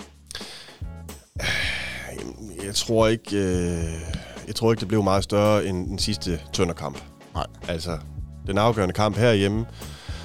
[2.64, 6.99] Jeg tror ikke, øh, jeg tror ikke det blev meget større end den sidste tønderkamp.
[7.35, 7.47] Nej.
[7.69, 7.99] Altså,
[8.47, 9.67] den afgørende kamp herhjemme,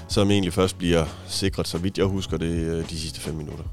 [0.07, 3.63] som egentlig først bliver sikret, så vidt jeg husker det, øh, de sidste fem minutter.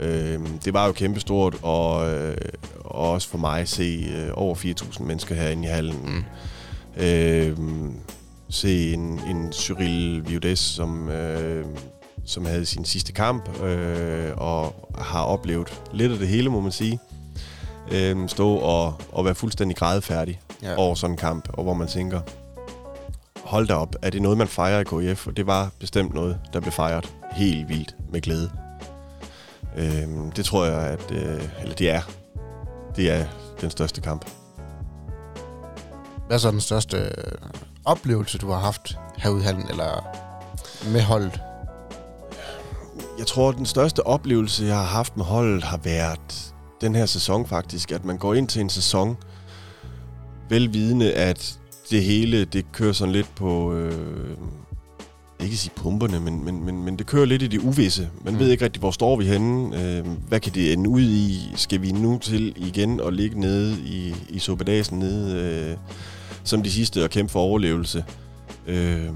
[0.00, 2.36] Øh, det var jo kæmpestort, og, øh,
[2.84, 6.00] og også for mig at se øh, over 4.000 mennesker herinde i hallen.
[6.04, 6.24] Mm.
[7.02, 7.56] Øh,
[8.50, 11.66] se en, en Cyril Viodes, som, øh,
[12.24, 16.72] som havde sin sidste kamp, øh, og har oplevet lidt af det hele, må man
[16.72, 16.98] sige.
[17.92, 20.76] Øh, stå og, og være fuldstændig grædefærdig ja.
[20.76, 22.20] over sådan en kamp, og hvor man tænker,
[23.44, 25.26] hold da op, er det noget, man fejrer i KF?
[25.26, 28.50] Og det var bestemt noget, der blev fejret helt vildt med glæde.
[29.76, 32.02] Øh, det tror jeg, at øh, eller det er,
[32.96, 33.24] det er
[33.60, 34.24] den største kamp.
[36.26, 37.12] Hvad er så den største øh,
[37.84, 40.06] oplevelse, du har haft herude i hallen, eller
[40.92, 41.40] med holdet?
[43.18, 47.06] Jeg tror, at den største oplevelse, jeg har haft med holdet, har været den her
[47.06, 47.92] sæson faktisk.
[47.92, 49.16] At man går ind til en sæson,
[50.48, 51.58] velvidende, at
[51.90, 53.74] det hele, det kører sådan lidt på...
[53.74, 54.36] Øh,
[55.40, 58.10] ikke sige pumperne, men, men, men, men det kører lidt i det uvisse.
[58.24, 58.40] Man mm.
[58.40, 59.82] ved ikke rigtig, hvor står vi henne.
[59.82, 61.52] Øh, hvad kan det ende ud i?
[61.56, 65.76] Skal vi nu til igen og ligge nede i, i sopedasen nede øh,
[66.44, 68.04] som de sidste og kæmpe for overlevelse?
[68.66, 69.08] Øh,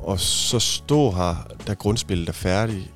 [0.00, 2.90] og så stå her, da grundspillet er færdigt,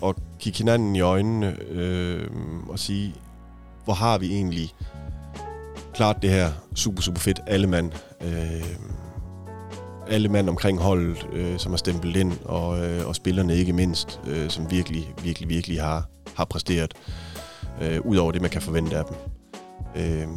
[0.00, 2.30] og kigge hinanden i øjnene øh,
[2.68, 3.14] og sige,
[3.84, 4.74] hvor har vi egentlig
[5.94, 7.92] klart det her super, super fedt alle mand.
[8.22, 8.64] Øh,
[10.08, 14.20] alle mand omkring holdet, øh, som har stemplet ind, og, øh, og spillerne ikke mindst,
[14.26, 16.94] øh, som virkelig, virkelig, virkelig har, har præsteret,
[17.82, 19.16] øh, ud over det, man kan forvente af dem.
[19.96, 20.28] Øh,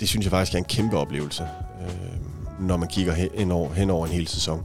[0.00, 1.42] det synes jeg faktisk er en kæmpe oplevelse,
[1.82, 4.64] øh, når man kigger hen over, hen over en hel sæson.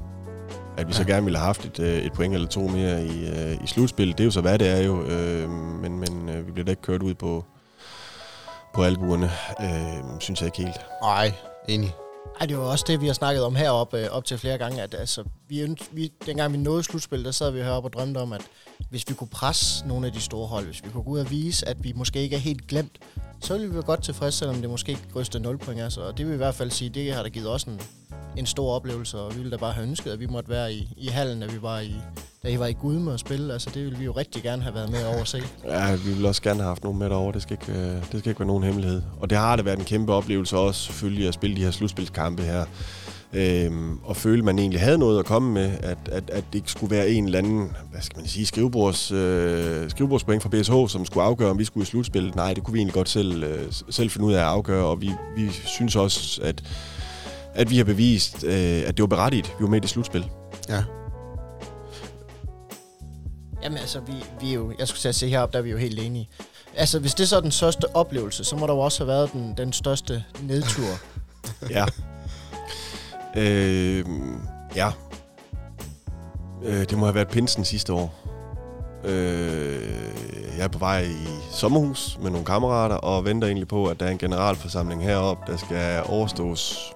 [0.77, 3.27] At vi så gerne ville have haft et, øh, et point eller to mere i,
[3.27, 6.47] øh, i slutspillet, det er jo så, hvad det er jo, øh, men, men øh,
[6.47, 7.45] vi bliver da ikke kørt ud på,
[8.73, 9.31] på albuerne,
[9.61, 10.81] øh, synes jeg ikke helt.
[11.01, 11.33] Nej,
[11.67, 11.95] enig.
[12.39, 14.81] Ej, det var også det, vi har snakket om heroppe øh, op til flere gange,
[14.81, 18.33] at altså, vi, vi, dengang vi nåede slutspil, der sad vi heroppe og drømte om,
[18.33, 18.41] at
[18.89, 21.31] hvis vi kunne presse nogle af de store hold, hvis vi kunne gå ud og
[21.31, 22.97] vise, at vi måske ikke er helt glemt,
[23.43, 25.81] så ville vi være godt tilfredse, selvom det måske ikke ryster 0 point.
[25.81, 26.01] Altså.
[26.01, 27.81] Og det vil i hvert fald sige, det har da givet os en,
[28.37, 30.89] en stor oplevelse, og vi ville da bare have ønsket, at vi måtte være i,
[30.97, 31.95] i hallen, at vi var i,
[32.43, 33.53] da I var i Gudme og spille.
[33.53, 35.41] Altså, det ville vi jo rigtig gerne have været med over at se.
[35.65, 37.33] Ja, vi ville også gerne have haft nogen med derovre.
[37.33, 39.01] Det skal ikke, øh, det skal ikke være nogen hemmelighed.
[39.19, 42.43] Og det har det været en kæmpe oplevelse også, selvfølgelig, at spille de her slutspilskampe
[42.43, 42.65] her.
[43.33, 46.59] Øhm, og føle, at man egentlig havde noget at komme med, at, at, at det
[46.59, 50.93] ikke skulle være en eller anden, hvad skal man sige, skrivebords, øh, skrivebordspoint fra BSH,
[50.93, 52.35] som skulle afgøre, om vi skulle i slutspillet.
[52.35, 55.01] Nej, det kunne vi egentlig godt selv, øh, selv finde ud af at afgøre, og
[55.01, 56.63] vi, vi synes også, at,
[57.53, 60.25] at vi har bevist, øh, at det var berettigt, vi var med i det slutspil.
[60.69, 60.83] Ja.
[63.63, 65.77] Jamen altså, vi, vi er jo, jeg skulle sige se heroppe, der er vi jo
[65.77, 66.29] helt enige.
[66.75, 69.33] Altså, hvis det så er den største oplevelse, så må der jo også have været
[69.33, 70.99] den, den største nedtur.
[71.69, 71.85] ja.
[73.35, 74.05] Øh,
[74.75, 74.91] ja.
[76.63, 78.15] Øh, det må have været pinsen sidste år.
[79.03, 79.81] Øh,
[80.57, 84.05] jeg er på vej i sommerhus med nogle kammerater og venter egentlig på, at der
[84.05, 86.93] er en generalforsamling heroppe, der skal overstås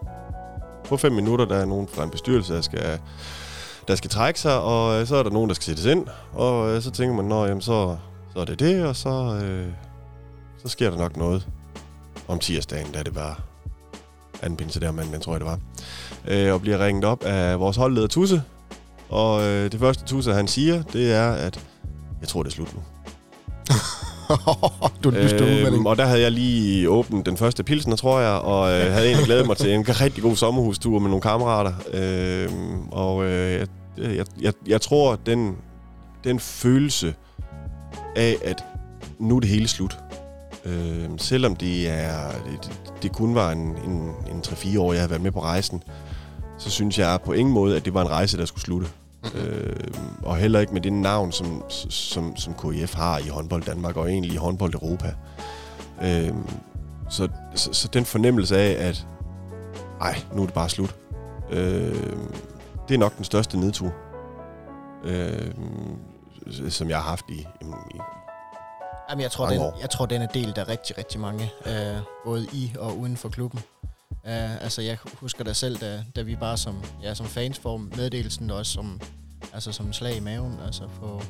[0.85, 1.45] på fem minutter.
[1.45, 2.99] Der er nogen fra en bestyrelse, der skal,
[3.87, 6.07] der skal trække sig, og øh, så er der nogen, der skal sættes ind.
[6.33, 7.97] Og øh, så tænker man, nå, jamen, så,
[8.33, 9.67] så er det det, og så, øh,
[10.57, 11.47] så sker der nok noget
[12.27, 13.41] om tirsdagen, da det var
[14.41, 15.59] anden pinse der, men, men tror jeg, det var.
[16.27, 18.43] Øh, og bliver ringet op af vores holdleder Tusse.
[19.09, 21.65] Og øh, det første Tusse, han siger, det er, at
[22.21, 22.81] jeg tror, det er slut nu.
[25.03, 28.71] du er øhm, Og der havde jeg lige åbnet den første pilsner, tror jeg, og
[28.71, 31.73] øh, havde egentlig glædet mig til en rigtig god sommerhustur med nogle kammerater.
[31.93, 32.49] Øh,
[32.91, 33.65] og øh,
[33.97, 35.55] jeg, jeg, jeg tror, den,
[36.23, 37.13] den følelse
[38.15, 38.63] af, at
[39.19, 39.97] nu er det hele slut,
[40.67, 42.31] Øh, selvom det, er,
[42.63, 45.83] det, det kun var en, en, en 3-4 år, jeg havde været med på rejsen,
[46.57, 48.87] så synes jeg på ingen måde, at det var en rejse, der skulle slutte.
[49.35, 49.75] Øh,
[50.23, 54.11] og heller ikke med det navn, som, som, som KIF har i håndbold Danmark, og
[54.11, 55.13] egentlig i håndbold Europa.
[56.01, 56.33] Øh,
[57.09, 59.07] så, så, så den fornemmelse af, at
[60.01, 60.95] ej, nu er det bare slut,
[61.49, 62.17] øh,
[62.87, 63.93] det er nok den største nedtur,
[65.03, 65.51] øh,
[66.69, 67.99] som jeg har haft i, i,
[69.09, 72.47] Jamen, jeg tror, den, jeg tror, den er delt af rigtig, rigtig mange, øh, både
[72.53, 73.59] i og uden for klubben.
[74.27, 77.77] Uh, altså, jeg husker da selv, da, da vi bare som, ja, som fans får
[77.77, 79.01] meddelelsen også som,
[79.53, 81.21] altså, som slag i maven, altså på,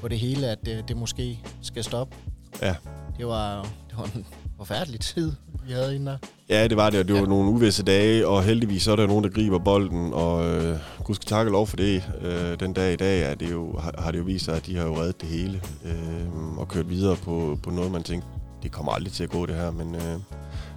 [0.00, 2.16] på det hele, at det, det måske skal stoppe.
[2.62, 2.74] Ja.
[3.18, 5.32] Det var, det var en forfærdelig tid,
[5.66, 6.16] vi havde inden der.
[6.48, 7.20] Ja, det var det, og det ja.
[7.20, 10.78] var nogle uvisse dage, og heldigvis så er der nogen, der griber bolden, og øh,
[11.04, 12.02] gud skal takke lov for det.
[12.20, 14.66] Øh, den dag i dag er det jo, har, har det jo vist sig, at
[14.66, 18.28] de har jo reddet det hele, øh, og kørt videre på, på noget, man tænkte,
[18.62, 20.18] det kommer aldrig til at gå det her, men øh,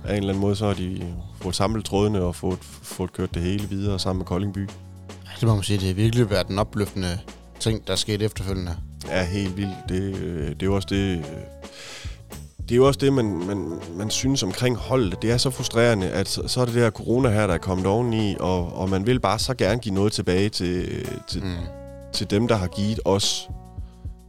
[0.05, 3.33] af en eller anden måde, så har de fået samlet trådene og fået, fået kørt
[3.33, 4.69] det hele videre sammen med Koldingby.
[5.39, 7.19] Det må man sige, det har virkelig været en opløftende
[7.59, 8.75] ting, der skete efterfølgende.
[9.07, 9.89] Ja, helt vildt.
[9.89, 11.17] Det, øh, det er jo også det...
[11.17, 11.23] Øh,
[12.59, 15.21] det er jo også det, man, man, man synes omkring holdet.
[15.21, 17.85] Det er så frustrerende, at så, så er det der corona her, der er kommet
[17.85, 21.55] oveni, og, og man vil bare så gerne give noget tilbage til, til, mm.
[22.13, 23.49] til dem, der har givet os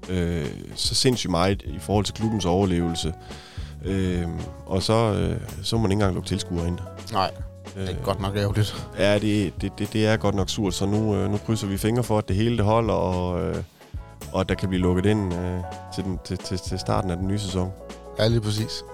[0.09, 3.13] øh, så sindssygt meget i forhold til klubbens overlevelse.
[3.85, 4.29] Øh,
[4.67, 6.79] og så, øh, så må man ikke engang lukke tilskuere ind.
[7.13, 7.31] Nej,
[7.75, 8.87] det er øh, godt nok ærgerligt.
[8.99, 11.77] Ja, det, det, det, det er godt nok surt, så nu, øh, nu krydser vi
[11.77, 13.63] fingre for, at det hele det holder, og, øh,
[14.33, 15.61] og at der kan blive lukket ind øh,
[15.95, 17.73] til, den, til, til, til starten af den nye sæson.
[18.19, 18.85] Ja, lige præcis.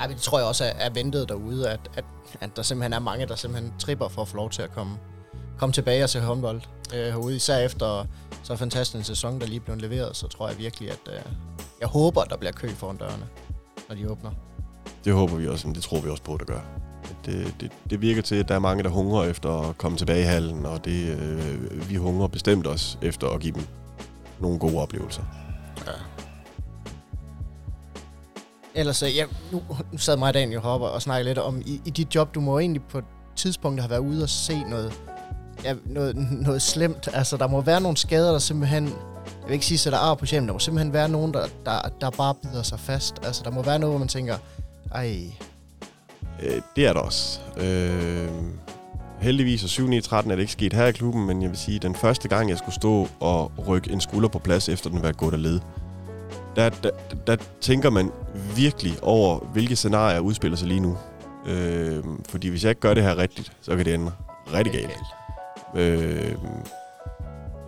[0.00, 2.04] Ja, det tror jeg også er, er ventet derude, at, at,
[2.40, 4.98] at der simpelthen er mange, der simpelthen tripper for at få lov til at komme,
[5.58, 6.60] komme tilbage og se håndbold
[6.94, 7.36] øh, herude.
[7.36, 8.06] Især efter
[8.42, 11.20] så fantastisk en sæson, der lige blev leveret, så tror jeg virkelig, at øh,
[11.80, 13.26] jeg håber, at der bliver kø foran dørene,
[13.90, 14.30] når de åbner.
[15.04, 16.60] Det håber vi også, men det tror vi også på, at der gør.
[17.24, 20.20] Det, det, det virker til, at der er mange, der hungrer efter at komme tilbage
[20.20, 23.62] i hallen, og det, øh, vi hungrer bestemt også efter at give dem
[24.40, 25.22] nogle gode oplevelser.
[25.86, 25.92] Ja.
[28.74, 31.90] Ellers, ja, nu, nu sad mig og Daniel Hopper og snakkede lidt om, i, i
[31.90, 33.04] dit job, du må egentlig på et
[33.36, 34.92] tidspunkt have været ude og se noget,
[35.64, 37.08] ja, noget, noget slemt.
[37.12, 38.92] Altså, der må være nogle skader, der simpelthen...
[39.50, 40.46] Jeg vil ikke sige, at der er på hjem.
[40.46, 43.14] Der må simpelthen være nogen, der, der, der bare bider sig fast.
[43.24, 44.36] Altså, der må være noget, hvor man tænker,
[44.94, 45.32] ej...
[46.42, 47.40] Øh, det er der også.
[47.56, 48.28] Øh,
[49.20, 51.58] heldigvis, og 7 9 13 er det ikke sket her i klubben, men jeg vil
[51.58, 55.02] sige, den første gang, jeg skulle stå og rykke en skulder på plads, efter den
[55.02, 55.60] var gået af led,
[56.56, 56.90] der, der,
[57.26, 58.10] der tænker man
[58.56, 60.98] virkelig over, hvilke scenarier udspiller sig lige nu.
[61.46, 64.12] Øh, fordi hvis jeg ikke gør det her rigtigt, så kan det ende
[64.52, 64.90] rigtig galt.
[65.74, 66.34] Øh,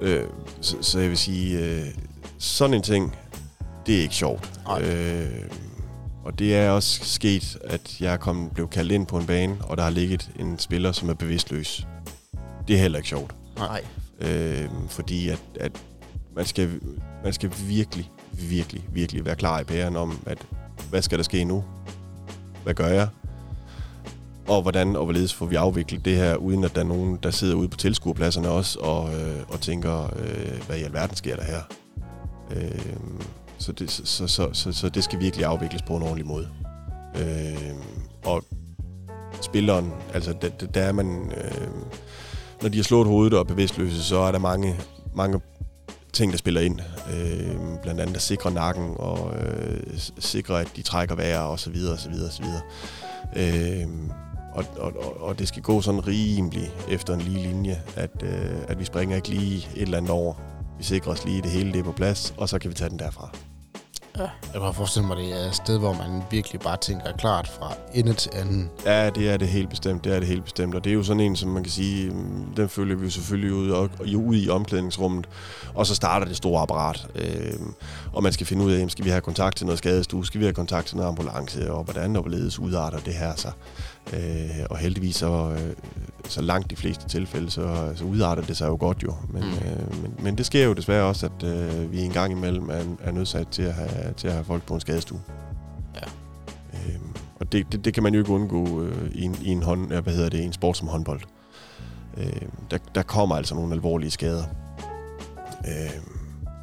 [0.03, 0.27] øh,
[0.61, 1.87] så, så jeg vil sige, øh,
[2.39, 3.17] sådan en ting,
[3.87, 4.61] det er ikke sjovt.
[4.81, 5.49] Øh,
[6.25, 9.57] og det er også sket, at jeg er kommet, blev kaldt ind på en bane,
[9.61, 11.87] og der har ligget en spiller, som er bevidstløs.
[12.69, 13.35] Det er heller ikke sjovt.
[13.57, 13.85] Nej.
[14.21, 15.73] Øh, fordi at, at
[16.37, 16.81] man, skal,
[17.25, 20.39] man skal virkelig, virkelig, virkelig være klar i pæren om, at
[20.91, 21.65] hvad skal der ske nu?
[22.63, 23.09] Hvad gør jeg?
[24.49, 27.31] Og hvordan og hvorledes får vi afviklet det her, uden at der er nogen, der
[27.31, 31.45] sidder ude på tilskuerpladserne også og, øh, og tænker, øh, hvad i alverden sker der
[31.45, 31.61] her?
[32.57, 32.97] Øh,
[33.59, 36.49] så, det, så, så, så, så det skal virkelig afvikles på en ordentlig måde.
[37.21, 37.75] Øh,
[38.25, 38.45] og
[39.41, 41.33] spilleren, altså der, der er man...
[41.37, 41.69] Øh,
[42.63, 44.77] når de har slået hovedet og er bevidstløse, så er der mange,
[45.15, 45.41] mange
[46.13, 46.81] ting, der spiller ind.
[47.15, 51.71] Øh, blandt andet at sikre nakken og øh, sikre, at de trækker vejr og så
[51.71, 52.63] videre, og så videre, og så videre.
[53.37, 53.89] Øh,
[54.55, 58.79] og, og, og det skal gå sådan rimelig efter en lige linje, at, øh, at
[58.79, 60.35] vi springer ikke lige et eller andet over.
[60.79, 62.99] Vi sikrer os lige det hele det på plads, og så kan vi tage den
[62.99, 63.52] derfra.
[64.19, 64.23] Ja.
[64.23, 67.75] Jeg kan forestille mig, det er et sted, hvor man virkelig bare tænker klart fra
[67.95, 68.71] ende til anden.
[68.85, 70.05] Ja, det er det helt bestemt.
[70.05, 70.75] Det er det helt bestemt.
[70.75, 73.11] Og det er jo sådan en, som man kan sige, mm, den følger vi jo
[73.11, 75.29] selvfølgelig ud, og, ud i omklædningsrummet.
[75.75, 77.07] Og så starter det store apparat.
[77.15, 77.59] Øh,
[78.13, 80.27] og man skal finde ud af, skal vi have kontakt til noget skadestue?
[80.27, 81.73] Skal vi have kontakt til noget ambulance?
[81.73, 83.53] Og hvordan og hvorledes udarter det her sig?
[84.13, 85.75] Øh, og heldigvis så, øh,
[86.29, 89.15] så langt de fleste tilfælde, så, så udarter det sig jo godt jo.
[89.29, 89.51] Men, mm.
[89.51, 92.83] øh, men, men det sker jo desværre også, at øh, vi en gang imellem er,
[93.01, 95.21] er nødsat til at, have, til at have folk på en skadestue.
[95.95, 96.07] Ja.
[96.75, 97.01] Øh,
[97.41, 99.87] og det, det, det kan man jo ikke undgå øh, i, en, i en, hånd,
[99.89, 101.21] hvad hedder det, en sport som håndbold.
[102.17, 104.45] Øh, der, der kommer altså nogle alvorlige skader.
[105.69, 106.03] Øh,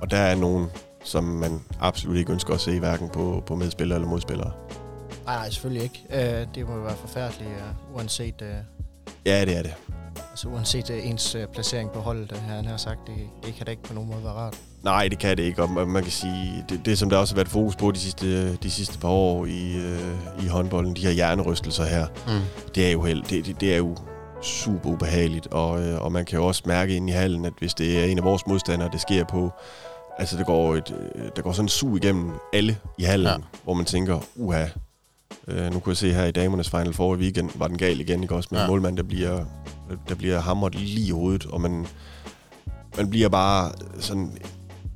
[0.02, 0.68] og der er nogen,
[1.04, 4.52] som man absolut ikke ønsker at se, hverken på, på medspillere eller modspillere.
[5.26, 6.06] Nej, nej, selvfølgelig ikke.
[6.10, 8.42] Uh, det må jo være forfærdeligt, uh, uanset...
[8.42, 8.48] Uh,
[9.26, 9.76] ja, det er det.
[10.30, 13.66] Altså uanset uh, ens uh, placering på holdet, her, han har sagt, det, det kan
[13.66, 14.62] da ikke på nogen måde være rart.
[14.84, 17.36] Nej, det kan det ikke, og man kan sige, det, det som der også har
[17.36, 21.12] været fokus på de sidste, de sidste par år i, uh, i håndbolden, de her
[21.12, 22.72] hjernerystelser her, mm.
[22.76, 23.98] det er jo held, det, det, det er jo
[24.42, 27.74] super ubehageligt, og, øh, og man kan jo også mærke ind i hallen, at hvis
[27.74, 29.52] det er en af vores modstandere, det sker på,
[30.18, 30.96] altså der går, et,
[31.36, 33.36] der går sådan en sug igennem alle i hallen, ja.
[33.64, 34.66] hvor man tænker, uha,
[35.48, 38.00] Øh, nu kunne jeg se her i damernes Final Four i weekend, var den gal
[38.00, 38.50] igen, ikke også?
[38.52, 38.66] Med ja.
[38.66, 39.46] en målmand, der bliver,
[40.10, 41.88] der bliver hamret lige i hovedet, og man,
[42.98, 44.38] man bliver bare sådan...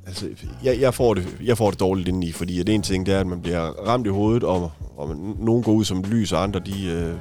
[0.06, 0.28] Altså,
[0.64, 3.20] jeg, jeg, får det, jeg får det dårligt indeni, fordi det en ting, det er,
[3.20, 6.42] at man bliver ramt i hovedet, og, og man, nogen går ud som lys, og
[6.42, 7.14] andre, de, øh,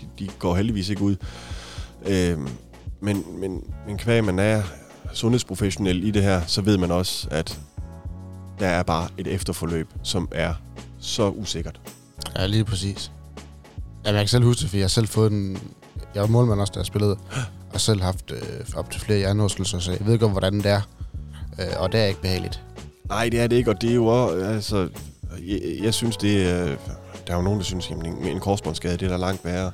[0.00, 1.16] de, de går heldigvis ikke ud.
[2.06, 2.38] Øh,
[3.00, 4.62] men, men, men kvæg man er
[5.12, 7.60] sundhedsprofessionel i det her, så ved man også, at
[8.58, 10.54] der er bare et efterforløb, som er
[10.98, 11.80] så usikkert.
[12.36, 13.12] Ja, lige præcis.
[14.04, 15.58] Jamen, jeg kan selv huske det, for jeg har selv fået en...
[16.14, 17.16] Jeg var målmand også, da jeg spillede,
[17.74, 20.80] og selv haft øh, op til flere hjernerystelser, så jeg ved godt, hvordan det er.
[21.60, 22.62] Øh, og det er ikke behageligt.
[23.08, 24.88] Nej, det er det ikke, og det er jo også, altså,
[25.46, 26.66] jeg, jeg synes, det er,
[27.26, 29.72] der er jo nogen, der synes, at en, en korsbåndsskade, det er da langt værre.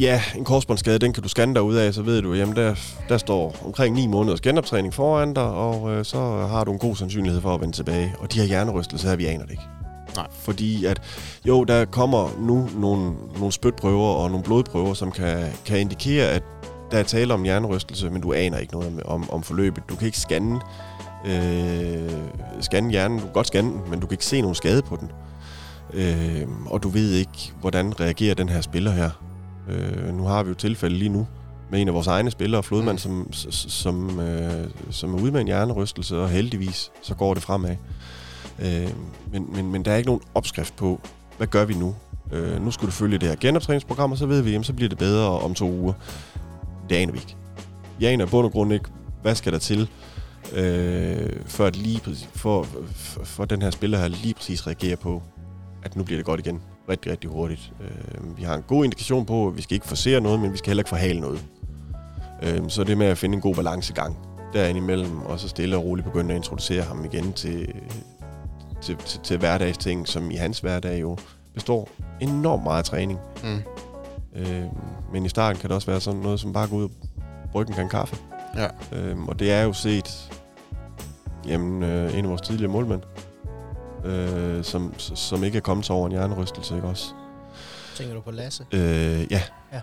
[0.00, 2.74] Ja, en korsbåndsskade, den kan du scanne dig ud af, så ved du, jamen der,
[3.08, 6.18] der står omkring 9 måneders genoptræning foran dig, og øh, så
[6.50, 8.14] har du en god sandsynlighed for at vende tilbage.
[8.18, 9.62] Og de her hjernerystelser her, vi aner det ikke.
[10.16, 10.26] Nej.
[10.30, 11.02] Fordi at,
[11.44, 16.42] jo, der kommer nu nogle, nogle spytprøver og nogle blodprøver, som kan, kan indikere, at
[16.90, 19.82] der er tale om hjernerystelse, men du aner ikke noget om, om, om forløbet.
[19.88, 20.60] Du kan ikke scanne,
[21.26, 22.10] øh,
[22.60, 23.18] scanne hjernen.
[23.18, 25.10] Du kan godt scanne den, men du kan ikke se nogen skade på den.
[25.94, 29.10] Øh, og du ved ikke, hvordan reagerer den her spiller her.
[29.68, 31.26] Øh, nu har vi jo tilfælde lige nu
[31.70, 33.32] med en af vores egne spillere, Flodmand, Mm.
[33.32, 37.76] som, som, øh, som er ude med en hjernerystelse, og heldigvis så går det fremad.
[38.58, 38.88] Øh,
[39.32, 41.00] men, men, men der er ikke nogen opskrift på,
[41.36, 41.94] hvad gør vi nu?
[42.32, 44.88] Øh, nu skal du følge det her genoptræningsprogram, og så ved vi, jamen, så bliver
[44.88, 45.92] det bedre om to uger.
[46.90, 47.36] Det aner vi ikke.
[48.00, 48.88] Jeg aner bund og grund ikke,
[49.22, 49.88] hvad skal der til,
[50.54, 52.62] øh, for, at lige præcis, for,
[52.94, 55.22] for, for den her spiller her lige præcis reagerer på,
[55.82, 57.72] at nu bliver det godt igen rigtig, rigtig hurtigt.
[57.80, 60.56] Øh, vi har en god indikation på, at vi skal ikke forsere noget, men vi
[60.56, 61.44] skal heller ikke forhale noget.
[62.42, 64.18] Øh, så det med at finde en god balancegang
[64.52, 67.74] derinde imellem, og så stille og roligt begynde at introducere ham igen til,
[68.82, 71.18] til, til, til hverdagsting, som i hans hverdag jo
[71.54, 71.88] består
[72.20, 73.18] enormt meget af træning.
[73.44, 73.58] Mm.
[74.36, 74.62] Øh,
[75.12, 76.90] men i starten kan det også være sådan noget, som bare gå ud og
[77.52, 78.16] brygge en kan kaffe.
[78.56, 78.68] Ja.
[78.92, 80.32] Øh, og det er jo set
[81.46, 83.02] jamen, øh, en af vores tidligere målmænd,
[84.04, 87.06] øh, som, som ikke er kommet over en hjernerystelse, ikke også?
[87.96, 88.64] Tænker du på Lasse?
[88.72, 89.42] Øh, ja.
[89.72, 89.80] Ja.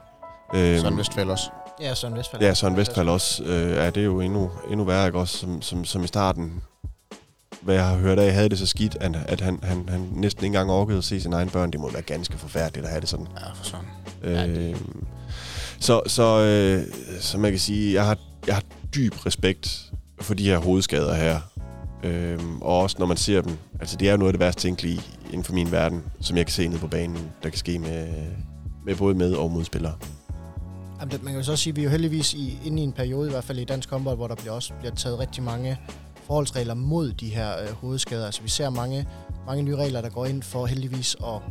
[0.55, 1.49] Øhm, Sådan Vestfald også.
[1.81, 2.41] Ja, Søren Vestfald.
[2.41, 3.43] Ja, Søren Vestfald også.
[3.43, 5.37] Øh, ja, det er jo endnu, endnu værre, ikke også?
[5.37, 6.61] Som, som, som i starten,
[7.61, 10.43] hvad jeg har hørt af, havde det så skidt, at, at han, han, han næsten
[10.43, 11.71] ikke engang orkede at se sine egne børn.
[11.71, 13.27] Det må være ganske forfærdeligt at have det sådan.
[13.39, 13.85] Ja, for sådan.
[14.23, 14.75] Ja, det- Øh,
[15.79, 18.63] så, så, øh, så man kan sige, jeg har, jeg har
[18.95, 21.39] dyb respekt for de her hovedskader her.
[22.03, 24.61] Øh, og også når man ser dem, altså det er jo noget af det værste
[24.61, 27.79] tænkelige inden for min verden, som jeg kan se ned på banen, der kan ske
[27.79, 28.07] med,
[28.85, 29.93] med både med- og modspillere.
[30.99, 32.85] Jamen, det, man kan jo så sige, at vi er jo heldigvis i, inde i
[32.85, 35.43] en periode, i hvert fald i dansk håndbold, hvor der bliver også bliver taget rigtig
[35.43, 35.77] mange
[36.27, 38.25] forholdsregler mod de her øh, hovedskader.
[38.25, 39.07] Altså vi ser mange,
[39.47, 41.41] mange nye regler, der går ind for heldigvis at,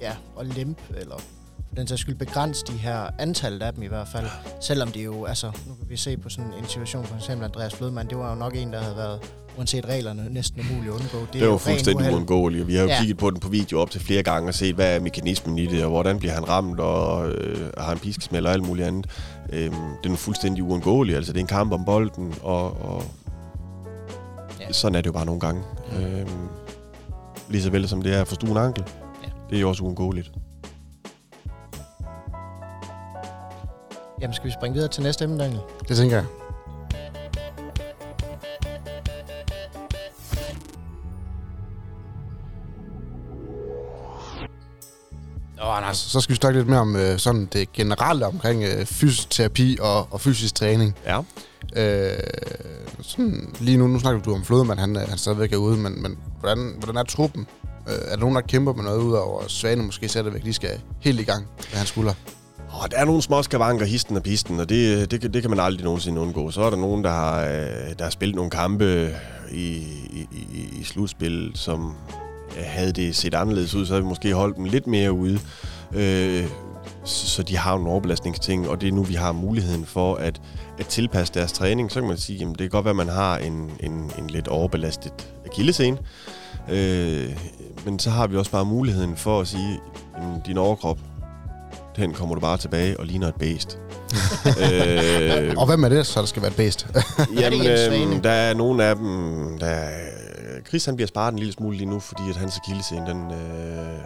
[0.00, 1.16] ja, at lempe, eller
[1.76, 4.26] den sags skyld begrænse de her antallet af dem i hvert fald.
[4.60, 7.74] Selvom det jo, altså nu kan vi se på sådan en situation, for eksempel Andreas
[7.74, 9.20] Flodman, det var jo nok en, der havde været,
[9.58, 11.18] uanset reglerne, næsten umuligt at undgå.
[11.20, 12.94] Det, Det er jo fuldstændig uundgåeligt, vi har jo Ja.
[12.94, 13.00] ja.
[13.00, 15.66] kigget på den på video op til flere gange og set, hvad er mekanismen i
[15.66, 19.06] det, og hvordan bliver han ramt, og øh, har en piskesmæld og alt muligt andet.
[19.52, 23.02] Øhm, det er nu fuldstændig uundgåeligt, altså det er en kamp om bolden, og, og
[24.60, 24.64] Ja.
[24.66, 24.72] ja.
[24.72, 25.62] sådan er det jo bare nogle gange.
[25.92, 26.04] Mm.
[26.04, 26.48] Øhm,
[27.48, 28.84] lige så vel som det er at forstue en ankel.
[29.22, 29.28] Ja.
[29.50, 30.30] Det er jo også uundgåeligt.
[34.20, 35.60] Jamen skal vi springe videre til næste emne, Daniel?
[35.88, 36.26] Det tænker jeg.
[45.56, 48.86] Nå, Anders, så skal vi snakke lidt mere om øh, sådan det generelle omkring øh,
[48.86, 50.94] fysioterapi og, og fysisk træning.
[51.06, 51.20] Ja.
[51.76, 52.18] Øh,
[53.02, 56.02] sådan, lige nu, nu snakker du om Flodemand, han, er- han stadigvæk er ude, men,
[56.02, 57.46] men hvordan, hvordan er truppen?
[57.88, 60.80] Øh, er der nogen, der kæmper med noget ud over Svane måske stadigvæk lige skal
[61.00, 62.14] helt i gang med hans skulder?
[62.72, 65.60] Og der er nogle små skavanker, histen og pisten, og det, det, det kan man
[65.60, 66.50] aldrig nogensinde undgå.
[66.50, 69.10] Så er der nogen, der har, øh, der har spillet nogle kampe
[69.52, 69.76] i,
[70.12, 71.94] i, i, i slutspil, som
[72.56, 75.38] havde det set anderledes ud, så havde vi måske holdt dem lidt mere ude.
[75.92, 76.44] Øh,
[77.04, 80.40] så de har en overbelastningsting, og det er nu, vi har muligheden for at,
[80.78, 81.90] at tilpasse deres træning.
[81.90, 84.30] Så kan man sige, at det kan godt være, at man har en, en, en
[84.30, 85.12] lidt overbelastet
[85.46, 85.98] akillescene.
[86.70, 87.36] Øh,
[87.84, 89.80] men så har vi også bare muligheden for at sige,
[90.16, 90.98] at din overkrop,
[91.96, 93.78] den kommer du bare tilbage og ligner et bæst.
[94.62, 96.86] øh, Og hvem er det, så der skal være et bedst?
[97.40, 99.88] Jamen, øhm, der er nogle af dem, der...
[100.68, 103.98] Chris han bliver sparet en lille smule lige nu, fordi at hans akillescene, den, øh,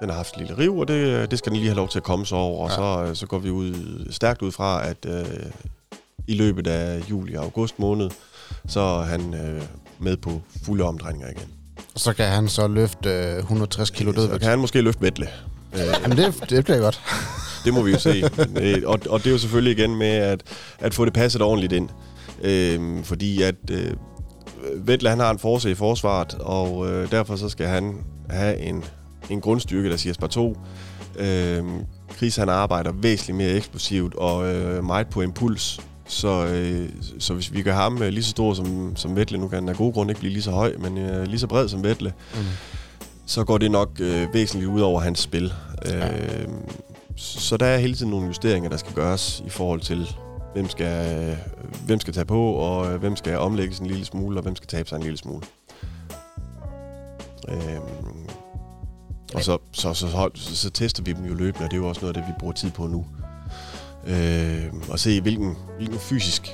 [0.00, 1.98] den har haft et lille riv, og det, det skal den lige have lov til
[1.98, 2.64] at komme sig over.
[2.64, 2.74] Og Ja.
[3.04, 3.74] så, øh, så går vi ud
[4.10, 5.24] stærkt ud fra, at øh,
[6.26, 8.10] i løbet af juli og august måned,
[8.68, 9.62] så er han øh,
[9.98, 11.48] med på fulde omdrejninger igen.
[11.94, 14.40] Og så kan han så løfte øh, 160 kilo Så dødvægt.
[14.40, 15.28] kan han måske løfte Vettle.
[15.74, 17.00] Øh, Jamen, det, det bliver godt.
[17.64, 18.22] Det må vi jo se.
[18.60, 20.42] Øh, og, og det er jo selvfølgelig igen med at,
[20.78, 21.88] at få det passet ordentligt ind.
[22.42, 23.92] Øhm, fordi at øh,
[24.76, 27.96] Vettel han har en force i forsvaret, og øh, derfor så skal han
[28.30, 28.84] have en,
[29.30, 30.56] en grundstyrke, der siger spar 2.
[31.18, 31.80] Øhm,
[32.16, 35.80] Chris han arbejder væsentligt mere eksplosivt og øh, meget på impuls.
[36.06, 36.88] Så, øh,
[37.18, 39.68] så hvis vi gør ham øh, lige så stor som, som Vettel, nu kan han
[39.68, 42.12] af gode grund ikke blive lige så høj, men øh, lige så bred som Vettel,
[42.34, 42.40] Mm.
[43.28, 45.52] Så går det nok øh, væsentligt ud over hans spil.
[45.84, 46.08] Ja.
[46.08, 46.48] Øh,
[47.16, 50.16] så der er hele tiden nogle justeringer, der skal gøres i forhold til,
[50.52, 51.36] hvem skal,
[51.86, 54.88] hvem skal tage på, og hvem skal omlægges en lille smule, og hvem skal tabe
[54.88, 55.42] sig en lille smule.
[57.48, 57.80] Øh,
[59.34, 61.80] og så, så, så, så, så, så tester vi dem jo løbende, og det er
[61.80, 63.06] jo også noget af det, vi bruger tid på nu.
[64.06, 66.48] Øh, og se, hvilken, hvilken fysisk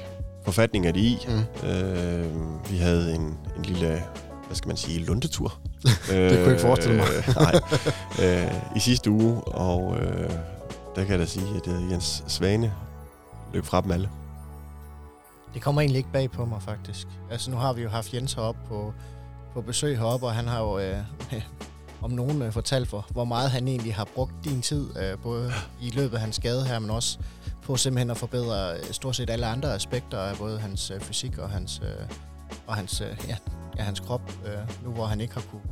[0.45, 1.19] forfatning er de i.
[1.29, 1.69] Mm.
[1.69, 4.03] Øh, vi havde en, en lille,
[4.47, 5.61] hvad skal man sige, lundetur.
[5.85, 7.07] Det kunne jeg ikke forestille mig.
[7.17, 7.55] Øh, nej,
[8.23, 10.31] øh, i sidste uge, og øh,
[10.97, 12.73] der kan jeg da sige, at det Jens Svane
[13.53, 14.09] løb fra dem alle.
[15.55, 17.07] Det kommer egentlig ikke bag på mig, faktisk.
[17.31, 18.95] Altså, nu har vi jo haft Jens heroppe på,
[19.55, 20.97] på besøg heroppe, og han har jo øh,
[22.05, 25.53] om nogen øh, fortalt for, hvor meget han egentlig har brugt din tid, øh, både
[25.83, 27.19] i løbet af hans skade her, men også
[27.63, 31.39] på simpelthen at forbedre øh, stort set alle andre aspekter af både hans øh, fysik
[31.39, 32.07] og hans, øh,
[32.67, 33.37] og hans, øh, ja,
[33.79, 35.63] ja, hans krop, øh, nu hvor han ikke har kunne,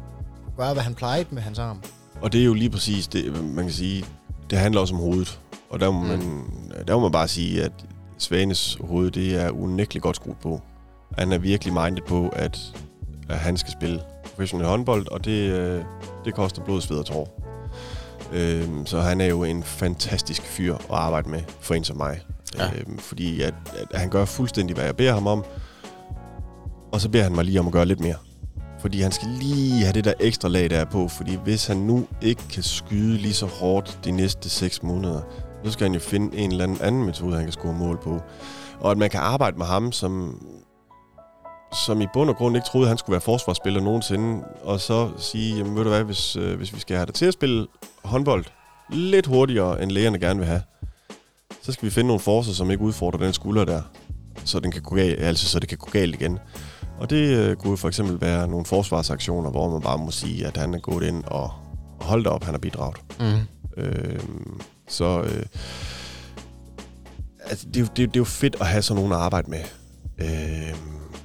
[0.45, 1.83] kunne gøre, hvad han plejede med hans arm.
[2.21, 4.05] Og det er jo lige præcis det, man kan sige,
[4.51, 5.41] det handler også om hovedet.
[5.71, 6.09] Og der må, mm.
[6.09, 6.45] man,
[6.89, 7.73] der må man bare sige, at
[8.19, 10.61] Svanes hoved, det er unægteligt godt skruet på.
[11.19, 12.59] Han er virkelig mindet på, at,
[13.29, 15.85] at han skal spille professionel håndbold, og det, øh,
[16.25, 17.43] det koster blod, sved og tår.
[18.33, 22.21] Øhm, så han er jo en fantastisk fyr at arbejde med for en som mig.
[22.59, 22.71] Ja.
[22.77, 23.55] Øhm, fordi at,
[23.93, 25.45] at han gør fuldstændig, hvad jeg beder ham om,
[26.93, 28.17] og så beder han mig lige om at gøre lidt mere.
[28.81, 31.09] Fordi han skal lige have det der ekstra lag, der er på.
[31.09, 35.21] Fordi hvis han nu ikke kan skyde lige så hårdt de næste 6 måneder,
[35.65, 38.21] så skal han jo finde en eller anden metode, han kan score mål på.
[38.81, 40.43] Og at man kan arbejde med ham, som
[41.87, 45.11] som i bund og grund ikke troede, at han skulle være forsvarsspiller nogensinde, og så
[45.19, 47.67] sige, jamen ved du hvad, hvis, øh, hvis vi skal have dig til at spille
[48.05, 48.45] håndbold
[48.91, 50.63] lidt hurtigere, end lægerne gerne vil have,
[51.63, 53.83] så skal vi finde nogle forser, som ikke udfordrer den skulder der,
[54.45, 56.39] så, den kan gå galt, altså, så det kan gå galt igen.
[57.03, 60.57] Og det øh, kunne for eksempel være nogle forsvarsaktioner, hvor man bare må sige, at
[60.57, 61.51] han er gået ind og,
[62.01, 62.97] holdt op, han har bidraget.
[63.21, 63.83] Mm.
[63.83, 64.21] Øh,
[64.89, 65.43] så øh,
[67.45, 69.61] altså, det, det, det er jo fedt at have sådan nogen at arbejde med.
[70.19, 70.75] Øh,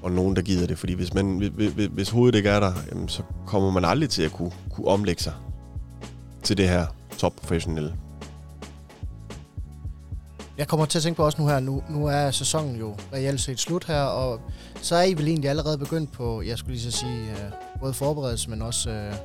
[0.02, 0.78] og nogen, der gider det.
[0.78, 4.24] Fordi hvis, man, hvis, hvis hovedet ikke er der, jamen, så kommer man aldrig til
[4.24, 5.34] at kunne, kunne omlægge sig
[6.44, 6.86] til det her
[7.18, 7.94] topprofessionelle.
[10.58, 13.42] Jeg kommer til at tænke på også nu her, nu, nu er sæsonen jo reelt
[13.42, 14.40] set slut her, og
[14.82, 17.94] så er I vel egentlig allerede begyndt på, jeg skulle lige så sige, uh, både
[17.94, 19.16] forberedelse, men også uh,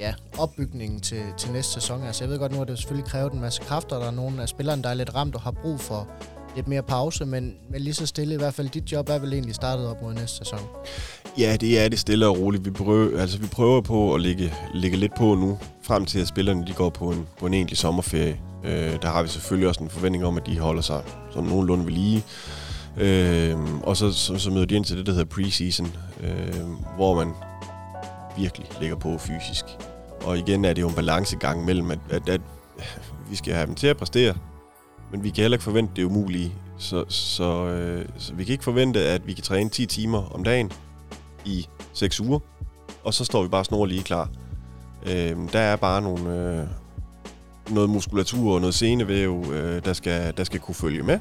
[0.00, 2.02] ja, opbygningen til, til næste sæson.
[2.02, 4.42] Altså jeg ved godt, nu at det selvfølgelig krævet en masse kræfter, der er nogle
[4.42, 6.08] af spillerne, der er lidt ramt og har brug for
[6.56, 8.68] lidt mere pause, men, men lige så stille i hvert fald.
[8.68, 10.58] Dit job er vel egentlig startet op mod næste sæson?
[11.38, 12.64] Ja, det er det stille og roligt.
[12.64, 16.28] Vi prøver, altså, vi prøver på at lægge, lægge lidt på nu, frem til at
[16.28, 18.40] spillerne de går på en, på en egentlig sommerferie.
[18.64, 21.86] Øh, der har vi selvfølgelig også en forventning om, at de holder sig sådan nogenlunde
[21.86, 22.24] ved lige.
[22.96, 26.54] Øh, og så, så, så møder de ind til det, der hedder preseason, øh,
[26.96, 27.32] hvor man
[28.36, 29.64] virkelig ligger på fysisk.
[30.24, 32.40] Og igen er det jo en balancegang mellem, at, at, at
[33.30, 34.34] vi skal have dem til at præstere,
[35.12, 36.52] men vi kan heller ikke forvente det umulige.
[36.78, 40.44] Så, så, øh, så vi kan ikke forvente, at vi kan træne 10 timer om
[40.44, 40.72] dagen
[41.44, 42.38] i 6 uger,
[43.04, 44.28] og så står vi bare snor lige klar.
[45.06, 46.66] Øh, der er bare nogle, øh,
[47.70, 51.18] noget muskulatur og noget senevæv, øh, der, skal, der skal kunne følge med.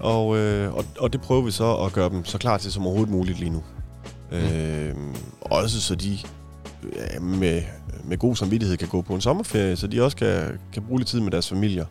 [0.00, 2.86] Og, øh, og, og det prøver vi så at gøre dem så klar til som
[2.86, 3.62] overhovedet muligt lige nu.
[4.30, 4.36] Mm.
[4.36, 4.94] Øh,
[5.40, 6.18] også så de
[6.82, 7.62] øh, med,
[8.04, 11.08] med god samvittighed kan gå på en sommerferie, så de også kan, kan bruge lidt
[11.08, 11.84] tid med deres familier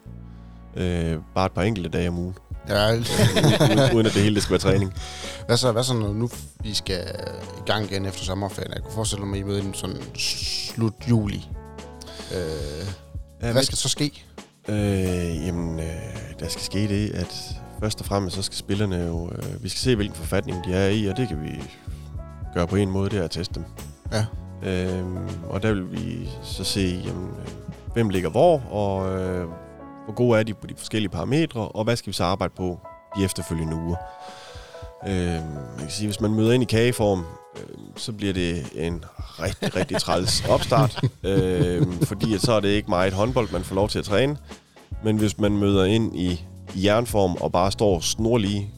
[0.78, 2.36] øh, bare et par enkelte dage om ugen.
[2.70, 2.94] Ja.
[2.94, 3.06] uden,
[3.96, 4.94] uden at det hele det skal være træning.
[5.46, 6.30] Hvad så, hvad så når nu
[6.64, 7.04] vi skal
[7.58, 8.72] i gang igen efter sommerferien?
[8.74, 11.48] Jeg kunne forestille mig, at I møder sådan slut juli.
[12.36, 12.88] Øh,
[13.40, 14.26] hvad skal så ske?
[14.68, 15.86] Øh, jamen, øh,
[16.40, 19.32] der skal ske det, at først og fremmest så skal spillerne jo...
[19.32, 21.64] Øh, vi skal se, hvilken forfatning de er i, og det kan vi
[22.54, 23.64] gøre på en måde, det er at teste dem.
[24.12, 24.26] Ja.
[24.64, 25.06] Øh,
[25.50, 27.48] og der vil vi så se, jamen, øh,
[27.94, 29.48] hvem ligger hvor, og øh,
[30.06, 32.80] hvor gode er de på de forskellige parametre, og hvad skal vi så arbejde på
[33.18, 33.98] de efterfølgende uger.
[35.08, 37.26] Øh, man kan sige, hvis man møder ind i kageform,
[37.96, 42.90] så bliver det en rigtig, rigtig træls opstart, øh, fordi at så er det ikke
[42.90, 44.38] meget håndbold, man får lov til at træne.
[45.04, 46.46] Men hvis man møder ind i,
[46.76, 48.70] jernform og bare står snorlige,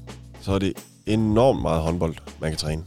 [0.42, 0.74] så er det
[1.06, 2.84] enormt meget håndbold, man kan træne.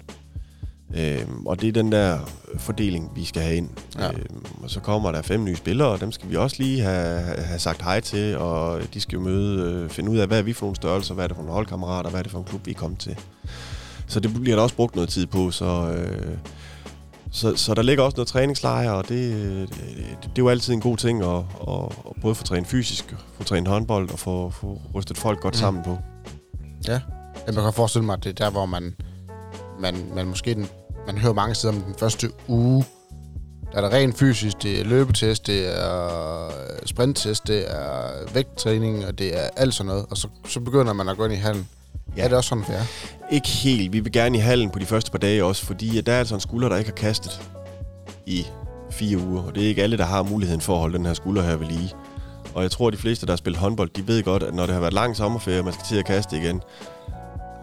[0.95, 2.19] Øhm, og det er den der
[2.59, 3.69] fordeling, vi skal have ind.
[3.99, 4.09] Ja.
[4.09, 7.21] Øhm, og så kommer der fem nye spillere, og dem skal vi også lige have,
[7.37, 10.43] have sagt hej til, og de skal jo møde, øh, finde ud af, hvad er
[10.43, 12.45] vi for nogle størrelser, hvad er det for nogle holdkammerater, hvad er det for en
[12.45, 13.17] klub, vi er kommet til.
[14.13, 16.37] Så det bliver der også brugt noget tid på, så, øh,
[17.31, 19.33] så, så der ligger også noget træningslejr, og det,
[19.69, 19.79] det,
[20.23, 21.37] det, er jo altid en god ting at,
[21.69, 25.55] at, at både få trænet fysisk, få trænet håndbold og få, få rystet folk godt
[25.55, 25.59] mm.
[25.59, 25.99] sammen på.
[26.89, 27.01] Ja,
[27.47, 28.95] jeg kan forestille mig, at det er der, hvor man,
[29.81, 30.69] man, man måske den
[31.07, 32.85] man hører mange steder om den første uge,
[33.73, 36.51] Der er der rent fysisk, det er løbetest, det er
[36.87, 40.07] sprinttest, det er vægttræning, og det er alt sådan noget.
[40.11, 41.69] Og så, så begynder man at gå ind i hallen.
[42.17, 42.25] Ja.
[42.25, 42.85] Er det også sådan, det er?
[43.31, 43.93] Ikke helt.
[43.93, 46.35] Vi vil gerne i hallen på de første par dage også, fordi der er altså
[46.35, 47.43] en skulder, der ikke har kastet
[48.27, 48.47] i
[48.91, 49.43] fire uger.
[49.43, 51.57] Og det er ikke alle, der har muligheden for at holde den her skulder her
[51.57, 51.93] ved lige.
[52.55, 54.67] Og jeg tror, at de fleste, der har spillet håndbold, de ved godt, at når
[54.67, 56.63] det har været lang sommerferie, og man skal til at kaste igen,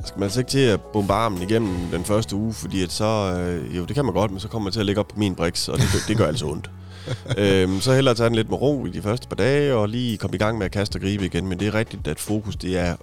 [0.05, 3.05] skal man altså ikke til at bombe armen igennem den første uge, fordi at så,
[3.05, 5.19] øh, jo, det kan man godt, men så kommer man til at ligge op på
[5.19, 6.69] min briks, og det, det gør altså ondt.
[7.37, 10.17] øhm, så hellere tage den lidt med ro i de første par dage, og lige
[10.17, 11.47] komme i gang med at kaste og gribe igen.
[11.47, 12.95] Men det er rigtigt, at fokus det er,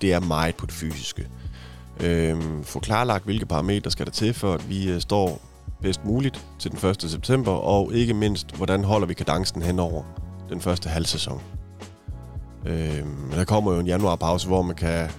[0.00, 1.26] det er meget på det fysiske.
[2.00, 5.40] Øhm, få klarlagt, hvilke parametre skal der til, for at vi øh, står
[5.82, 7.10] bedst muligt til den 1.
[7.10, 10.02] september, og ikke mindst, hvordan holder vi kadencen henover
[10.48, 11.40] den første halv sæson.
[12.66, 15.10] Øhm, der kommer jo en januarpause, hvor man kan,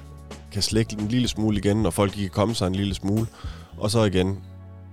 [0.52, 3.28] kan slække en lille smule igen, og folk kan komme sig en lille smule,
[3.78, 4.38] og så igen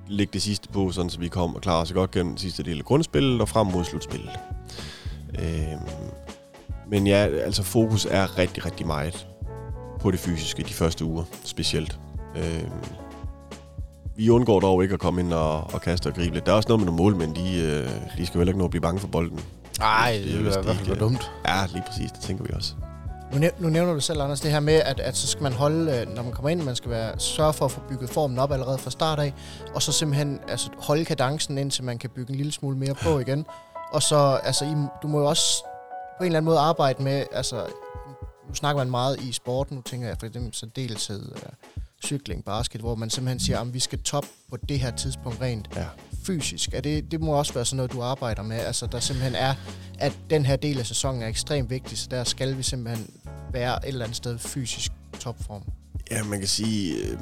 [0.09, 2.63] lægge det sidste på, sådan så vi kommer og klarer os godt gennem den sidste
[2.63, 4.31] del af grundspillet og frem mod slutspillet.
[5.39, 5.81] Øhm,
[6.91, 9.27] men ja, altså fokus er rigtig, rigtig meget
[10.01, 11.99] på det fysiske de første uger, specielt.
[12.37, 12.71] Øhm,
[14.17, 16.47] vi undgår dog ikke at komme ind og, og kaste og gribe lidt.
[16.47, 18.65] Der er også noget med nogle målmænd, de, øh, de skal jo heller ikke nå
[18.65, 19.41] at blive bange for bolden.
[19.79, 21.31] Nej, det, det er i hvert fald dumt.
[21.49, 22.75] Ja, lige præcis, det tænker vi også.
[23.33, 25.53] Nu, næv- nu nævner du selv, Anders, det her med, at, at så skal man
[25.53, 28.39] holde, øh, når man kommer ind, man skal være, sørge for at få bygget formen
[28.39, 29.35] op allerede fra start af,
[29.75, 33.19] og så simpelthen altså, holde kadencen, indtil man kan bygge en lille smule mere på
[33.19, 33.47] igen.
[33.93, 35.65] Og så, altså, I, du må jo også
[36.19, 37.67] på en eller anden måde arbejde med, altså,
[38.49, 41.53] nu snakker man meget i sporten, nu tænker jeg for eksempel så deltid, uh, øh,
[42.05, 45.69] cykling, basket, hvor man simpelthen siger, at vi skal top på det her tidspunkt rent
[45.77, 45.87] ja
[46.27, 46.75] fysisk.
[46.75, 48.57] Er det, det må også være sådan noget, du arbejder med.
[48.57, 49.55] Altså, der simpelthen er,
[49.99, 53.11] at den her del af sæsonen er ekstremt vigtig, så der skal vi simpelthen
[53.53, 55.63] være et eller andet sted fysisk topform.
[56.11, 56.95] Ja, man kan sige...
[56.95, 57.19] Øh,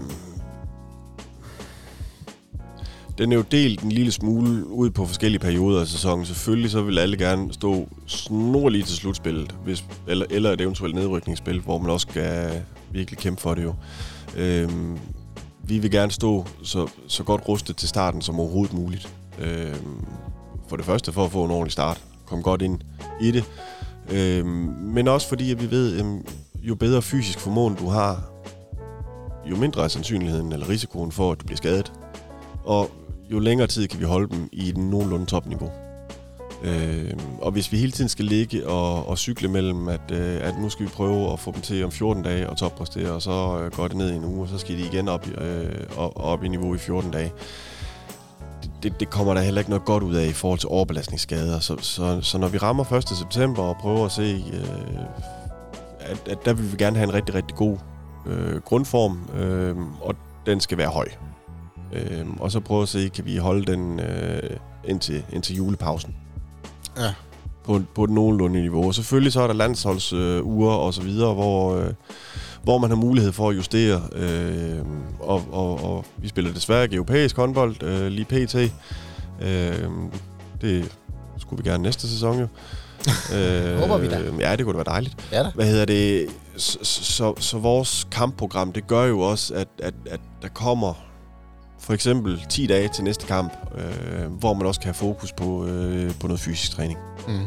[3.18, 6.26] den er jo delt en lille smule ud på forskellige perioder af sæsonen.
[6.26, 11.61] Selvfølgelig så vil alle gerne stå snorligt til slutspillet, hvis, eller, eller et eventuelt nedrykningsspil,
[11.61, 13.74] hvor man også skal virkelig kæmpe for det jo.
[14.36, 14.98] Øhm,
[15.71, 19.14] vi vil gerne stå så, så godt rustet til starten som overhovedet muligt.
[19.39, 19.77] Øh,
[20.68, 22.01] for det første for at få en ordentlig start.
[22.27, 22.81] Kom godt ind
[23.21, 23.45] i det.
[24.11, 26.07] øh, men også fordi, at vi ved, at
[26.62, 28.31] jo bedre fysisk formåen du har,
[29.51, 31.93] jo mindre er sandsynligheden eller risikoen for, at du bliver skadet.
[32.64, 32.91] Og
[33.33, 35.71] jo længere tid kan vi holde dem i et nogenlunde topniveau.
[36.63, 40.55] Øh, og hvis vi hele tiden skal ligge og, og cykle mellem, at, øh, at
[40.61, 43.61] nu skal vi prøve at få dem til om 14 dage og toppræstere, og så
[43.63, 46.45] øh, går det ned i en uge, og så skal de igen op, øh, op
[46.45, 47.33] i niveau i 14 dage.
[48.63, 51.61] Det, det, det kommer der heller ikke noget godt ud af i forhold til overbelastningsskader.
[51.61, 53.09] Så, så, så når vi rammer 1.
[53.09, 55.01] september og prøver at se, øh,
[56.01, 57.79] at, at der vil vi gerne have en rigtig, rigtig god
[58.27, 60.15] øh, grundform, øh, og
[60.47, 61.07] den skal være høj.
[61.93, 66.15] Øh, og så prøve at se, kan vi holde den øh, indtil, indtil julepausen.
[66.97, 67.12] Ja.
[67.64, 68.86] På, på et nogenlunde niveau.
[68.86, 71.93] Og selvfølgelig så er der landsholdsuger øh, og så videre, hvor, øh,
[72.62, 74.03] hvor man har mulighed for at justere.
[74.12, 74.78] Øh,
[75.20, 78.55] og, og, og vi spiller desværre ikke europæisk håndbold øh, lige pt.
[79.43, 79.91] Øh,
[80.61, 80.93] det
[81.38, 82.47] skulle vi gerne næste sæson jo.
[83.36, 84.22] øh, Håber vi da.
[84.41, 85.16] Ja, det kunne da være dejligt.
[85.32, 85.51] Ja da.
[85.55, 86.26] Hvad hedder det?
[86.57, 91.10] Så, så, så vores kampprogram, det gør jo også, at, at, at der kommer
[91.81, 95.66] for eksempel 10 dage til næste kamp, øh, hvor man også kan have fokus på,
[95.66, 96.99] øh, på noget fysisk træning.
[97.28, 97.47] Mm.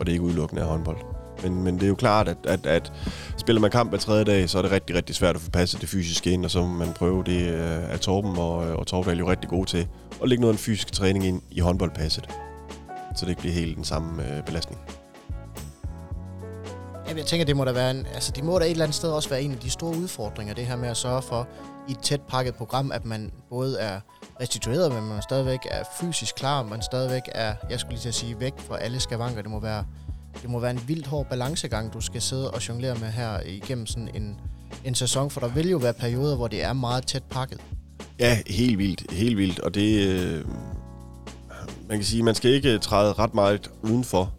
[0.00, 0.96] Og det er ikke udelukkende af håndbold.
[1.42, 2.92] Men, men det er jo klart, at, at, at
[3.36, 5.80] spiller man kamp hver tredje dag, så er det rigtig, rigtig svært at få passet
[5.80, 7.52] det fysiske ind, og så må man prøve det
[7.90, 9.88] af Torben og, og Torvald jo rigtig gode til
[10.22, 12.28] at lægge noget af den fysiske træning ind i håndboldpasset,
[13.16, 14.80] så det ikke bliver helt den samme øh, belastning.
[17.06, 18.94] Jamen, jeg tænker, det må da være en, altså, det må da et eller andet
[18.94, 21.48] sted også være en af de store udfordringer, det her med at sørge for,
[21.88, 24.00] i et tæt pakket program, at man både er
[24.40, 28.14] restitueret, men man stadigvæk er fysisk klar, man stadigvæk er, jeg skulle lige til at
[28.14, 29.42] sige, væk fra alle skavanker.
[29.42, 29.84] Det må være,
[30.42, 33.86] det må være en vildt hård balancegang, du skal sidde og jonglere med her igennem
[33.86, 34.40] sådan en,
[34.84, 37.60] en sæson, for der vil jo være perioder, hvor det er meget tæt pakket.
[38.18, 40.44] Ja, helt vildt, helt vildt, og det, øh,
[41.88, 44.34] man kan sige, man skal ikke træde ret meget udenfor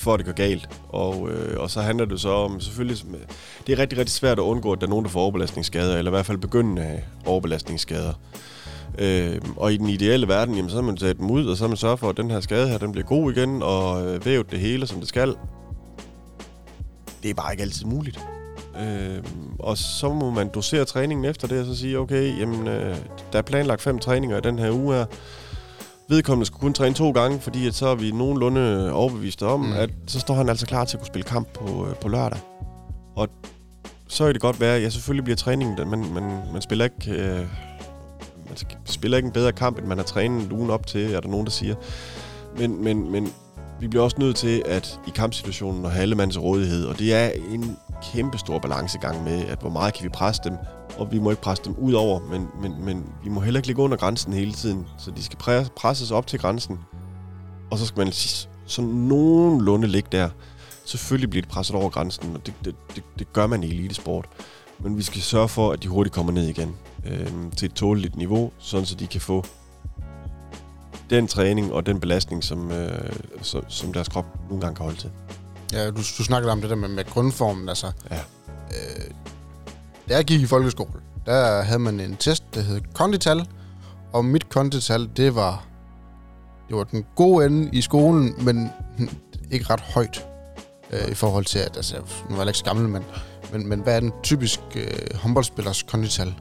[0.00, 0.68] for at det går galt.
[0.88, 3.20] Og, øh, og så handler det så om, selvfølgelig, øh,
[3.66, 6.10] det er rigtig, rigtig svært at undgå, at der er nogen, der får overbelastningsskader, eller
[6.10, 8.12] i hvert fald begyndende øh, overbelastningsskader.
[8.98, 11.64] Øh, og i den ideelle verden, jamen, så har man taget dem ud, og så
[11.64, 14.26] har man sørget for, at den her skade her, den bliver god igen, og øh,
[14.26, 15.34] vævet det hele, som det skal.
[17.22, 18.20] Det er bare ikke altid muligt.
[18.80, 19.22] Øh,
[19.58, 22.96] og så må man dosere træningen efter det, og så sige, okay, jamen, øh,
[23.32, 25.04] der er planlagt fem træninger i den her uge her,
[26.10, 29.72] vedkommende skulle kun træne to gange, fordi at så er vi nogenlunde overbeviste om, mm.
[29.72, 32.38] at så står han altså klar til at kunne spille kamp på, øh, på lørdag.
[33.16, 33.28] Og
[34.08, 37.10] så er det godt være, at ja, selvfølgelig bliver træningen, men man, man spiller ikke...
[37.10, 37.46] Øh,
[38.48, 41.28] man spiller ikke en bedre kamp, end man har trænet ugen op til, er der
[41.28, 41.74] nogen, der siger.
[42.58, 43.32] Men, men, men
[43.80, 47.14] vi bliver også nødt til, at i kampsituationen at have alle mands rådighed, og det
[47.14, 50.56] er en kæmpe stor balancegang med, at hvor meget kan vi presse dem,
[50.98, 53.66] og vi må ikke presse dem ud over, men, men, men vi må heller ikke
[53.66, 55.38] ligge under grænsen hele tiden, så de skal
[55.76, 56.78] presses op til grænsen,
[57.70, 58.12] og så skal man
[58.66, 60.28] sådan nogenlunde ligge der.
[60.84, 64.28] Selvfølgelig bliver de presset over grænsen, og det, det, det, det gør man i elitesport.
[64.78, 66.76] Men vi skal sørge for, at de hurtigt kommer ned igen
[67.06, 69.44] øh, til et tåleligt niveau, sådan så de kan få
[71.10, 74.98] den træning og den belastning, som, øh, som, som deres krop nogle gange kan holde
[74.98, 75.10] til.
[75.72, 77.68] Ja, du, du snakkede om det der med, med grundformen.
[77.68, 78.16] Altså, ja.
[78.16, 79.10] øh,
[80.08, 80.92] da jeg gik i folkeskole,
[81.26, 83.46] der havde man en test, der hed kondital,
[84.12, 85.64] og mit kondital, det var,
[86.68, 88.70] det var den gode ende i skolen, men
[89.50, 90.26] ikke ret højt
[90.90, 93.02] øh, i forhold til, at altså, nu var jeg ikke så gammel, men,
[93.52, 96.34] men, men hvad er den typisk øh, håndboldspillers kondital?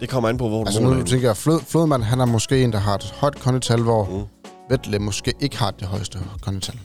[0.00, 2.24] Det kommer an på, hvor altså, du Altså nu tænker jeg, Flod, Flodman, han er
[2.24, 4.48] måske en, der har et højt kondital, hvor mm.
[4.70, 6.78] Vettle måske ikke har det højeste kondital.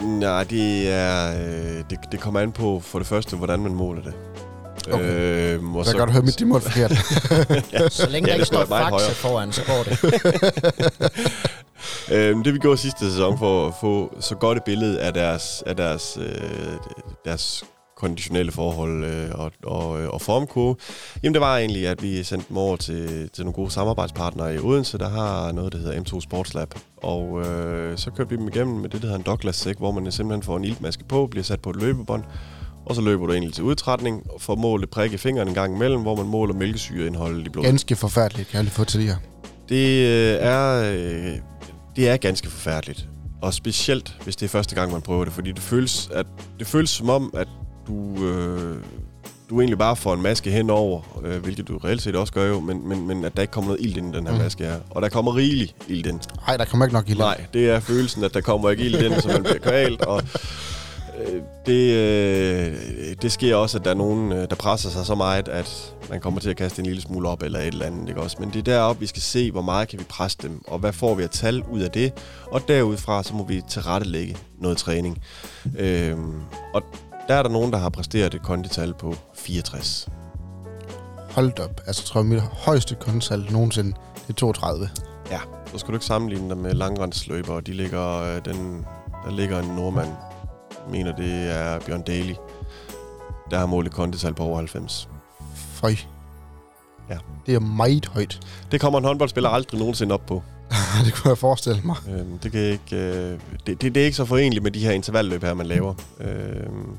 [0.00, 1.30] Nej, det er...
[1.30, 4.14] Øh, det, det kommer an på, for det første, hvordan man måler det.
[4.92, 5.54] Okay.
[5.54, 6.92] Øh, så, så kan du høre mit mål forkert.
[7.72, 7.88] ja.
[8.02, 9.98] Så længe ja, der ikke står faxe foran, så går det.
[12.30, 15.62] øhm, det vi gjorde sidste sæson for at få så godt et billede af deres,
[15.66, 16.78] af deres, øh,
[17.24, 17.64] deres
[17.96, 20.76] konditionelle forhold øh, og, og, øh, og formkurve,
[21.22, 24.58] jamen det var egentlig, at vi sendte dem over til, til nogle gode samarbejdspartnere i
[24.58, 26.74] Odense, der har noget, der hedder M2 Sports Lab.
[27.06, 29.92] Og øh, så kørte vi dem igennem med det, der hedder en Douglas sæk, hvor
[29.92, 32.24] man simpelthen får en iltmaske på, bliver sat på et løbebånd,
[32.86, 35.74] og så løber du egentlig til udtrætning og får målet prik i fingeren en gang
[35.74, 37.68] imellem, hvor man måler mælkesyreindholdet i blodet.
[37.68, 39.16] Ganske forfærdeligt, kan jeg lige få til det her.
[39.68, 41.36] Det øh, er, øh,
[41.96, 43.08] det er ganske forfærdeligt.
[43.42, 46.26] Og specielt, hvis det er første gang, man prøver det, fordi det føles, at,
[46.58, 47.48] det føles som om, at
[47.86, 48.76] du, øh,
[49.50, 52.60] du egentlig bare får en maske henover, øh, hvilket du reelt set også gør jo,
[52.60, 54.40] men, men, men at der ikke kommer noget ild ind i den her mm.
[54.40, 54.76] maske her.
[54.90, 56.20] Og der kommer rigelig ild ind.
[56.46, 57.18] Nej, der kommer ikke nok ild ind.
[57.18, 60.22] Nej, det er følelsen, at der kommer ikke ild ind, så man bliver kvalt, og
[61.26, 62.74] øh, det, øh,
[63.22, 66.20] det sker også, at der er nogen, øh, der presser sig så meget, at man
[66.20, 68.08] kommer til at kaste en lille smule op eller et eller andet.
[68.08, 68.36] Ikke også?
[68.40, 70.92] Men det er deroppe, vi skal se, hvor meget kan vi presse dem, og hvad
[70.92, 72.12] får vi at tal ud af det.
[72.46, 75.22] Og derudfra, så må vi tilrettelægge noget træning.
[75.78, 76.16] Øh,
[76.74, 76.82] og
[77.28, 80.08] der er der nogen, der har præsteret et kondital på 64.
[81.30, 81.80] Hold op.
[81.86, 84.88] Altså, jeg tror, mit højeste kondital nogensinde, det er 32.
[85.30, 85.40] Ja,
[85.72, 87.60] så skal du ikke sammenligne dem med langrendsløber.
[87.60, 88.86] De ligger, øh, den,
[89.24, 90.08] der ligger en nordmand,
[90.90, 92.34] mener det er Bjørn Daly,
[93.50, 95.08] der har målet kondital på over 90.
[95.54, 95.94] Føj.
[97.10, 97.18] Ja.
[97.46, 98.40] Det er meget højt.
[98.70, 100.42] Det kommer en håndboldspiller aldrig nogensinde op på.
[101.04, 101.96] det kunne jeg forestille mig.
[102.08, 104.92] Øhm, det, kan ikke, øh, det, det, det er ikke så forenligt med de her
[104.92, 105.94] intervalløb her, man laver.
[106.20, 106.98] Øhm,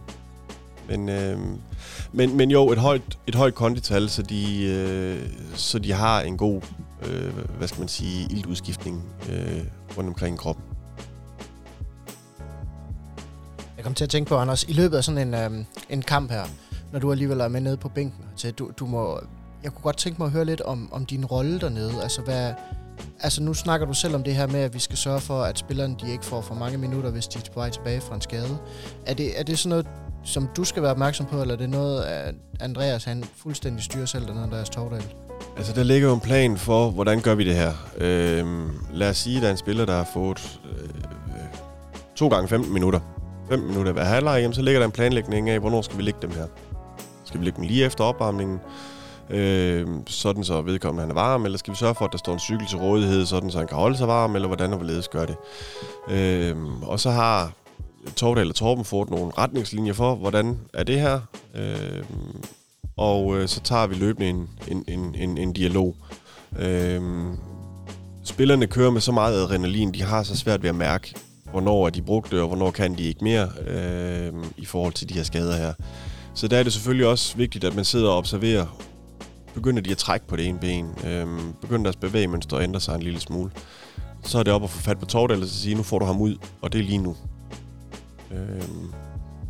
[0.89, 1.39] men, øh,
[2.11, 6.37] men, men jo, et højt, et højt kondital, så de, øh, så de har en
[6.37, 6.61] god,
[7.07, 9.63] øh, hvad skal man sige, ildudskiftning øh,
[9.97, 10.63] rundt omkring i kroppen.
[13.77, 16.31] Jeg kom til at tænke på, Anders, i løbet af sådan en, øh, en kamp
[16.31, 16.43] her,
[16.91, 19.19] når du alligevel er med nede på bænken, så du, du må,
[19.63, 21.93] jeg kunne godt tænke mig at høre lidt om, om din rolle dernede.
[22.03, 22.53] Altså, hvad,
[23.19, 25.59] altså, nu snakker du selv om det her med, at vi skal sørge for, at
[25.59, 28.21] spillerne de ikke får for mange minutter, hvis de er på vej tilbage fra en
[28.21, 28.57] skade.
[29.05, 29.87] Er det, er det sådan noget,
[30.23, 34.05] som du skal være opmærksom på, eller er det noget, at Andreas han fuldstændig styrer
[34.05, 35.03] selv, den Andreas Tordal?
[35.57, 37.73] Altså, der ligger jo en plan for, hvordan gør vi det her.
[37.97, 40.89] Øhm, lad os sige, at der er en spiller, der har fået øh,
[42.15, 42.99] to gange 15 minutter.
[43.49, 46.31] 5 minutter hver halvleg, så ligger der en planlægning af, hvornår skal vi lægge dem
[46.31, 46.45] her.
[47.25, 48.59] Skal vi lægge dem lige efter opvarmningen?
[49.29, 52.33] Øh, sådan så vedkommende han er varm, eller skal vi sørge for, at der står
[52.33, 55.07] en cykel til rådighed, sådan så han kan holde sig varm, eller hvordan og hvorledes
[55.07, 55.35] gør det.
[56.09, 57.51] Øh, og så har
[58.15, 61.19] Tordal og Torben fået nogle retningslinjer for, hvordan er det her,
[61.55, 62.03] øh,
[62.97, 65.95] og øh, så tager vi løbende en, en, en, en, en dialog.
[66.59, 67.01] Øh,
[68.23, 71.13] spillerne kører med så meget adrenalin, de har så svært ved at mærke,
[71.51, 75.13] hvornår er de brugte, og hvornår kan de ikke mere øh, i forhold til de
[75.13, 75.73] her skader her.
[76.33, 78.65] Så der er det selvfølgelig også vigtigt, at man sidder og observerer,
[79.57, 81.27] begynder de at trække på det ene ben, øh,
[81.61, 83.51] begynder deres bevægemønster at ændre sig en lille smule,
[84.23, 86.21] så er det op at få fat på Tordal og sige, nu får du ham
[86.21, 87.15] ud, og det er lige nu.
[88.31, 88.61] Øh,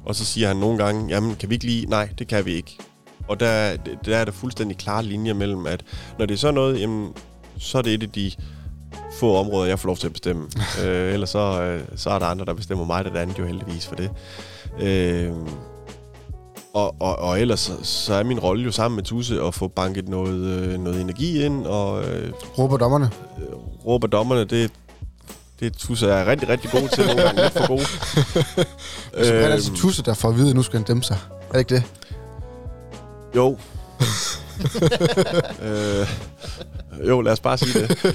[0.06, 2.52] og så siger han nogle gange, jamen kan vi ikke lige, nej, det kan vi
[2.52, 2.78] ikke.
[3.28, 5.84] Og der, der er der fuldstændig klare linjer mellem, at
[6.20, 7.14] når det er sådan noget, jamen,
[7.58, 8.32] så er det et af de
[9.20, 10.48] få områder, jeg får lov til at bestemme.
[10.84, 13.88] øh, ellers så, øh, så er der andre, der bestemmer mig, det andet jo heldigvis
[13.88, 14.12] for det.
[14.80, 15.34] Øh,
[16.78, 19.68] og, og, og ellers så, så er min rolle jo sammen med Tusse at få
[19.68, 21.66] banket noget, øh, noget energi ind.
[21.66, 23.10] Og, øh, råber dommerne?
[23.38, 24.72] Øh, råber dommerne, det,
[25.60, 27.80] det Tusse er rigtig, rigtig god til, nogle gange lidt for god.
[29.18, 31.18] altså, er det altså Tusse, der får at vide, at nu skal han dæmme sig?
[31.50, 31.84] Er det ikke det?
[33.36, 33.58] Jo.
[35.68, 36.08] øh,
[37.08, 38.06] jo, lad os bare sige det.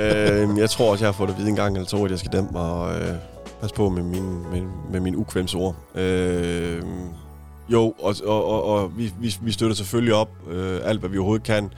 [0.00, 2.18] øh, jeg tror også, jeg har fået at vide en gang eller to, at jeg
[2.18, 3.14] skal dæmpe mig og øh,
[3.60, 5.74] passe på med min, med, med min ukvemsord.
[5.94, 6.82] Øh,
[7.68, 11.18] jo, og, og, og, og vi, vi, vi støtter selvfølgelig op øh, alt, hvad vi
[11.18, 11.72] overhovedet kan,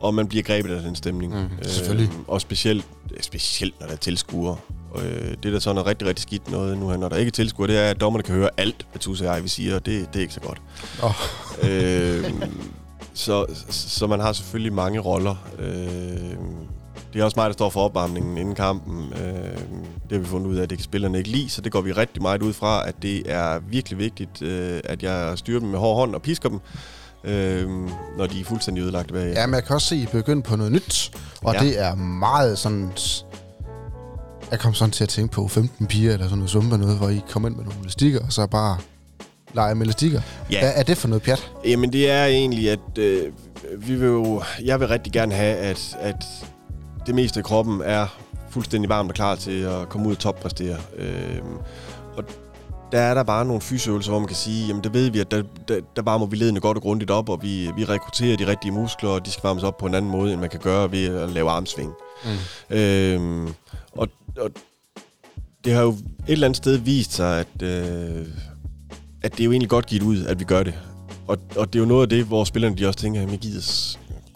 [0.00, 1.42] og man bliver grebet af den stemning.
[1.42, 2.08] Mm, selvfølgelig.
[2.14, 2.86] Øh, og specielt,
[3.20, 4.56] specielt, når der er tilskuere.
[4.96, 5.02] Øh,
[5.42, 7.32] det er da sådan noget rigtig, rigtig skidt noget nu her, når der ikke er
[7.32, 9.86] tilskuere, det er, at dommerne kan høre alt, hvad Tusse og jeg vil sige, og
[9.86, 10.62] det, det er ikke så godt.
[11.02, 11.14] Oh.
[11.70, 12.32] øh,
[13.14, 15.34] så, så man har selvfølgelig mange roller.
[15.58, 16.36] Øh,
[17.12, 19.12] det er også mig, der står for opvarmningen inden kampen.
[19.12, 19.58] Øh,
[20.02, 21.80] det har vi fundet ud af, at det kan spillerne ikke lide, så det går
[21.80, 25.68] vi rigtig meget ud fra, at det er virkelig vigtigt, øh, at jeg styrer dem
[25.68, 26.60] med hård hånd og pisker dem,
[27.24, 27.68] øh,
[28.18, 29.32] når de er fuldstændig ødelagt bag.
[29.34, 31.10] Ja, men jeg kan også se, at I begynder på noget nyt,
[31.42, 31.60] og ja.
[31.60, 32.92] det er meget sådan...
[34.50, 37.08] Jeg kom sådan til at tænke på 15 piger eller sådan noget zumba noget, hvor
[37.08, 38.78] I kommer ind med nogle elastikker, og så bare
[39.54, 40.20] lege med elastikker.
[40.50, 40.60] Ja.
[40.60, 41.50] Hvad er det for noget pjat?
[41.64, 43.32] Jamen det er egentlig, at øh,
[43.78, 46.24] vi vil jo, jeg vil rigtig gerne have, at, at
[47.06, 48.06] det meste af kroppen er
[48.50, 50.76] fuldstændig varmt og klar til at komme ud og toppræstere.
[50.96, 51.40] Øh,
[52.16, 52.24] og
[52.92, 55.30] der er der bare nogle fysøvelser, hvor man kan sige, jamen det ved vi, at
[55.30, 58.46] der, der, der varmer vi ledene godt og grundigt op, og vi, vi rekrutterer de
[58.46, 60.92] rigtige muskler, og de skal varmes op på en anden måde, end man kan gøre
[60.92, 61.92] ved at lave armsving.
[62.24, 62.76] Mm.
[62.76, 63.48] Øh,
[63.92, 64.50] og, og
[65.64, 65.98] det har jo et
[66.28, 68.26] eller andet sted vist sig, at, øh,
[69.22, 70.74] at det er jo egentlig godt givet ud, at vi gør det.
[71.26, 73.38] Og, og det er jo noget af det, hvor spillerne de også tænker, at jeg
[73.38, 73.60] gider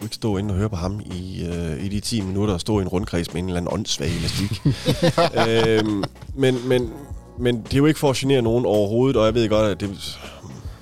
[0.02, 2.78] ikke stå inde og høre på ham i, øh, i de 10 minutter og stå
[2.78, 4.62] i en rundkreds med en eller anden åndssvag elastik.
[5.48, 6.90] øhm, men, men,
[7.38, 9.80] men det er jo ikke for at genere nogen overhovedet, og jeg ved godt, at
[9.80, 10.18] det,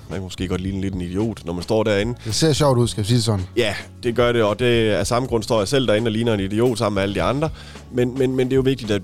[0.09, 2.15] man kan måske godt ligne lidt en idiot, når man står derinde.
[2.25, 3.45] Det ser sjovt ud, skal jeg sige sådan.
[3.57, 6.33] Ja, det gør det, og det af samme grund står jeg selv derinde og ligner
[6.33, 7.49] en idiot sammen med alle de andre.
[7.91, 9.01] Men, men, men det er jo vigtigt, at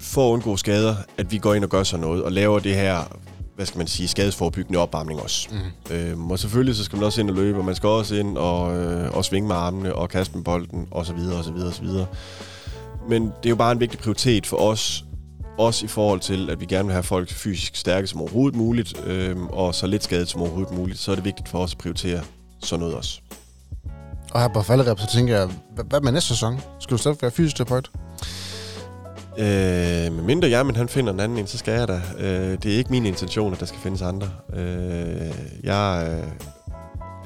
[0.00, 2.74] for at undgå skader, at vi går ind og gør sådan noget, og laver det
[2.74, 3.18] her
[3.60, 5.48] hvad skal man sige, skadesforebyggende opvarmning også.
[5.50, 5.94] Mm.
[5.94, 8.38] Øhm, og selvfølgelig så skal man også ind og løbe, og man skal også ind
[8.38, 11.52] og, øh, og svinge med armene og kaste med bolden, og så videre, og så
[11.52, 12.06] videre, og så videre.
[13.08, 15.04] Men det er jo bare en vigtig prioritet for os,
[15.58, 19.06] også i forhold til, at vi gerne vil have folk fysisk stærke som overhovedet muligt,
[19.06, 21.78] øhm, og så lidt skadet som overhovedet muligt, så er det vigtigt for os at
[21.78, 22.20] prioritere
[22.62, 23.20] sådan noget også.
[24.30, 25.48] Og her på falderep, så tænker jeg,
[25.84, 26.60] hvad med næste sæson?
[26.80, 27.90] Skal du stadig være fysioterapeut?
[29.38, 32.00] Øh, med mindre jeg, men han finder en anden en, så skal jeg da.
[32.18, 34.28] Øh, det er ikke min intention, at der skal findes andre.
[34.52, 36.32] Øh, jeg øh,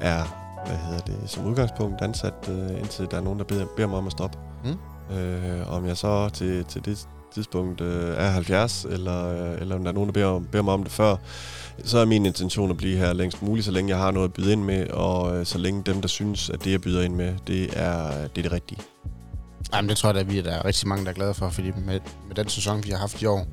[0.01, 0.23] er,
[0.67, 3.97] hvad hedder det, som udgangspunkt ansat, øh, indtil der er nogen, der beder, beder mig
[3.97, 4.37] om at stoppe.
[4.63, 5.15] Mm.
[5.17, 9.83] Øh, om jeg så til, til det tidspunkt øh, er 70, eller, øh, eller om
[9.83, 11.15] der er nogen, der beder, beder mig om det før,
[11.83, 14.33] så er min intention at blive her længst muligt, så længe jeg har noget at
[14.33, 17.15] byde ind med, og øh, så længe dem, der synes, at det, jeg byder ind
[17.15, 18.79] med, det er det, er det rigtige.
[19.75, 21.71] Jamen, det tror jeg, at vi er der rigtig mange, der er glade for, fordi
[21.85, 23.45] med, med den sæson, vi har haft i år,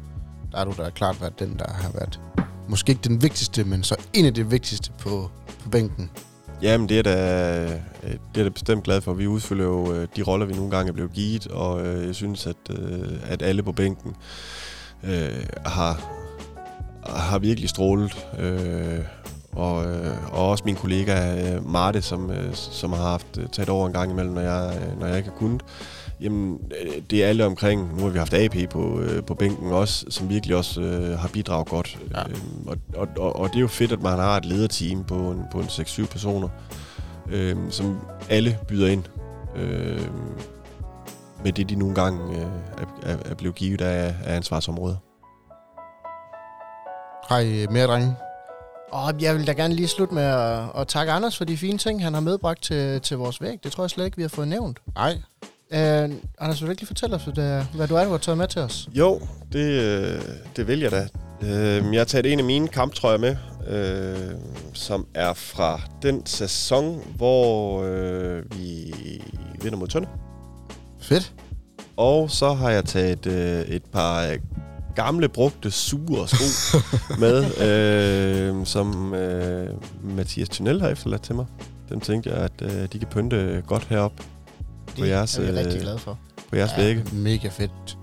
[0.52, 2.20] der er du da klart været den, der har været
[2.68, 5.30] måske ikke den vigtigste, men så en af de vigtigste på,
[5.62, 6.10] på bænken.
[6.62, 9.12] Jamen, det er da, øh, det er da bestemt glad for.
[9.12, 12.14] Vi udfylder jo øh, de roller, vi nogle gange er blevet givet, og øh, jeg
[12.14, 12.70] synes, at,
[13.24, 14.16] at alle på bænken
[15.04, 16.00] øh, har,
[17.06, 18.26] har virkelig strålet.
[18.38, 18.98] Øh,
[19.52, 19.74] og,
[20.32, 21.14] og også min kollega
[21.60, 25.28] Marte, som, som har haft taget over en gang imellem, når jeg, når jeg ikke
[25.28, 25.62] har kunnet.
[26.22, 27.96] Jamen, øh, det er alle omkring.
[27.96, 31.28] Nu har vi haft AP på, øh, på bænken også, som virkelig også øh, har
[31.28, 31.98] bidraget godt.
[32.14, 32.22] Ja.
[32.28, 35.14] Øhm, og, og, og, og det er jo fedt, at man har et lederteam på
[35.14, 36.48] en, på en 6-7 personer,
[37.28, 37.98] øh, som
[38.30, 39.04] alle byder ind
[39.56, 40.08] øh,
[41.44, 42.46] med det, de nogle gange øh,
[43.02, 44.96] er, er blevet givet af, af ansvarsområder.
[47.28, 48.14] Har I mere, drenge?
[48.92, 51.78] Og jeg vil da gerne lige slutte med at, at takke Anders for de fine
[51.78, 53.64] ting, han har medbragt til, til vores væg.
[53.64, 54.78] Det tror jeg slet ikke, vi har fået nævnt.
[54.94, 55.18] Nej,
[55.72, 55.78] Uh,
[56.38, 58.60] Anders, vil du ikke lige fortælle os, hvad, du er, du har taget med til
[58.60, 58.88] os?
[58.94, 59.20] Jo,
[59.52, 60.20] det, øh,
[60.56, 61.08] det vil jeg da.
[61.40, 64.40] Uh, jeg har taget en af mine kamptrøjer med, uh,
[64.74, 68.94] som er fra den sæson, hvor uh, vi
[69.62, 70.08] vinder mod Tønde.
[71.00, 71.32] Fedt.
[71.96, 74.36] Og så har jeg taget uh, et par
[74.94, 76.78] gamle, brugte, sure sko
[77.22, 77.44] med,
[78.50, 81.46] uh, som uh, Mathias Tunnel har efterladt til mig.
[81.88, 84.12] Den tænkte jeg, at uh, de kan pynte godt herop
[84.98, 86.18] på jeres, er vi rigtig glade for.
[86.50, 87.04] På jeres ja, vægge.
[87.12, 87.98] Mega fedt.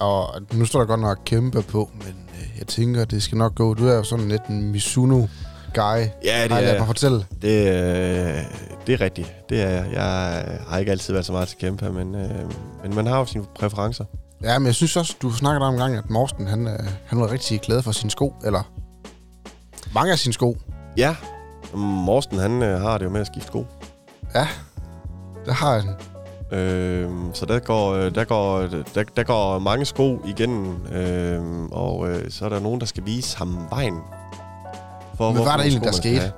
[0.00, 3.54] Og nu står der godt nok kæmpe på, men øh, jeg tænker, det skal nok
[3.54, 3.74] gå.
[3.74, 5.26] Du er jo sådan lidt en Mizuno
[5.74, 6.06] guy.
[6.24, 6.78] Ja, det er...
[6.78, 7.26] Mig fortælle.
[7.42, 8.42] Det, øh,
[8.86, 9.34] det er rigtigt.
[9.48, 9.86] Det er jeg.
[9.92, 10.02] Jeg
[10.68, 12.30] har ikke altid været så meget til kæmpe, men, øh,
[12.82, 14.04] men man har jo sine præferencer.
[14.42, 17.20] Ja, men jeg synes også, du snakkede om en gang, at Morsten, han, øh, han
[17.20, 18.62] var rigtig glad for sine sko, eller
[19.94, 20.56] mange af sine sko.
[20.96, 21.16] Ja,
[21.74, 23.66] Morsten, han øh, har det jo med at skifte sko.
[24.34, 24.48] Ja,
[25.48, 25.88] det har han.
[26.58, 28.60] Øh, så der går, øh, der, går,
[28.94, 33.06] der, der går mange sko igennem, øh, og øh, så er der nogen, der skal
[33.06, 33.98] vise ham vejen.
[35.16, 36.32] For, Men hvad var der egentlig, der skete?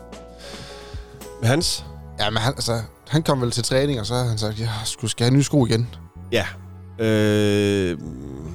[1.41, 1.85] Med hans?
[2.19, 4.69] Ja, men han, altså, han kom vel til træning, og så havde han sagt, jeg
[4.85, 5.89] skulle skal have nye sko igen.
[6.33, 6.47] Ja.
[6.99, 7.99] Øh,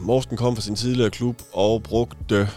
[0.01, 2.49] Morsten kom fra sin tidligere klub og brugte...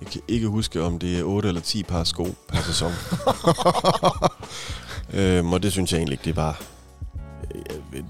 [0.00, 2.92] Jeg kan ikke huske, om det er 8 eller 10 par sko per sæson.
[5.20, 6.73] øhm, og det synes jeg egentlig ikke, det var...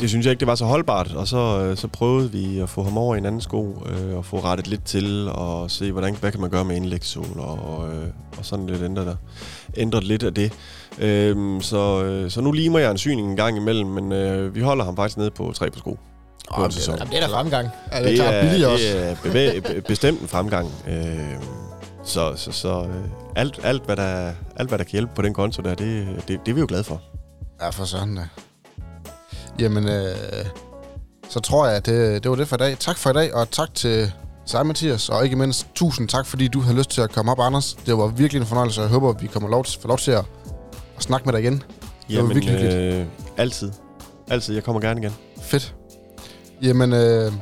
[0.01, 1.13] Det synes jeg ikke, det var så holdbart.
[1.13, 4.17] Og så, øh, så prøvede vi at få ham over i en anden sko, øh,
[4.17, 7.89] og få rettet lidt til, og se, hvordan, hvad kan man gøre med indlægssål, og,
[7.95, 8.07] øh,
[8.39, 9.17] og sådan lidt ændret, der.
[9.77, 10.53] ændret lidt af det.
[10.99, 14.61] Øhm, så, øh, så nu limer jeg en syning en gang imellem, men øh, vi
[14.61, 15.99] holder ham faktisk nede på tre på sko.
[16.55, 16.99] På en det, sæson.
[16.99, 17.69] jamen, det er da fremgang.
[17.93, 18.85] Ja, det er klart også.
[18.85, 20.71] det er bevæ- be- bestemt en fremgang.
[20.89, 21.19] Øh,
[22.05, 23.05] så så, så øh,
[23.37, 26.41] alt, alt, hvad der, alt, hvad der kan hjælpe på den konto der, det, det,
[26.47, 27.03] det er vi jo glade for.
[27.61, 28.23] Ja, for sådan da.
[29.59, 30.17] Jamen, øh,
[31.31, 32.77] så tror jeg, at det, det var det for i dag.
[32.79, 34.13] Tak for i dag, og tak til
[34.47, 37.41] sig, Mathias, og ikke mindst tusind tak, fordi du havde lyst til at komme op,
[37.41, 37.77] Anders.
[37.87, 40.11] Det var virkelig en fornøjelse, og jeg håber, vi kommer lov til, får lov til
[40.11, 40.25] at,
[40.97, 41.63] at snakke med dig igen.
[42.09, 42.95] Det var virkelig hyggeligt.
[42.95, 43.73] øh, altid.
[44.29, 44.55] Altid.
[44.55, 45.13] Jeg kommer gerne igen.
[45.43, 45.75] Fedt.
[46.63, 47.33] Jamen, øh,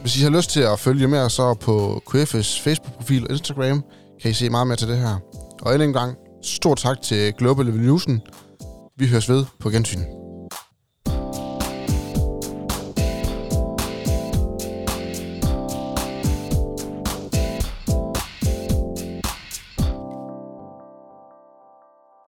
[0.00, 3.84] hvis I har lyst til at følge med, så på QF's Facebook-profil og Instagram
[4.22, 5.16] kan I se meget mere til det her.
[5.62, 8.20] Og endnu en gang, stor tak til Global Evolution.
[8.98, 10.17] Vi høres ved på gensyn.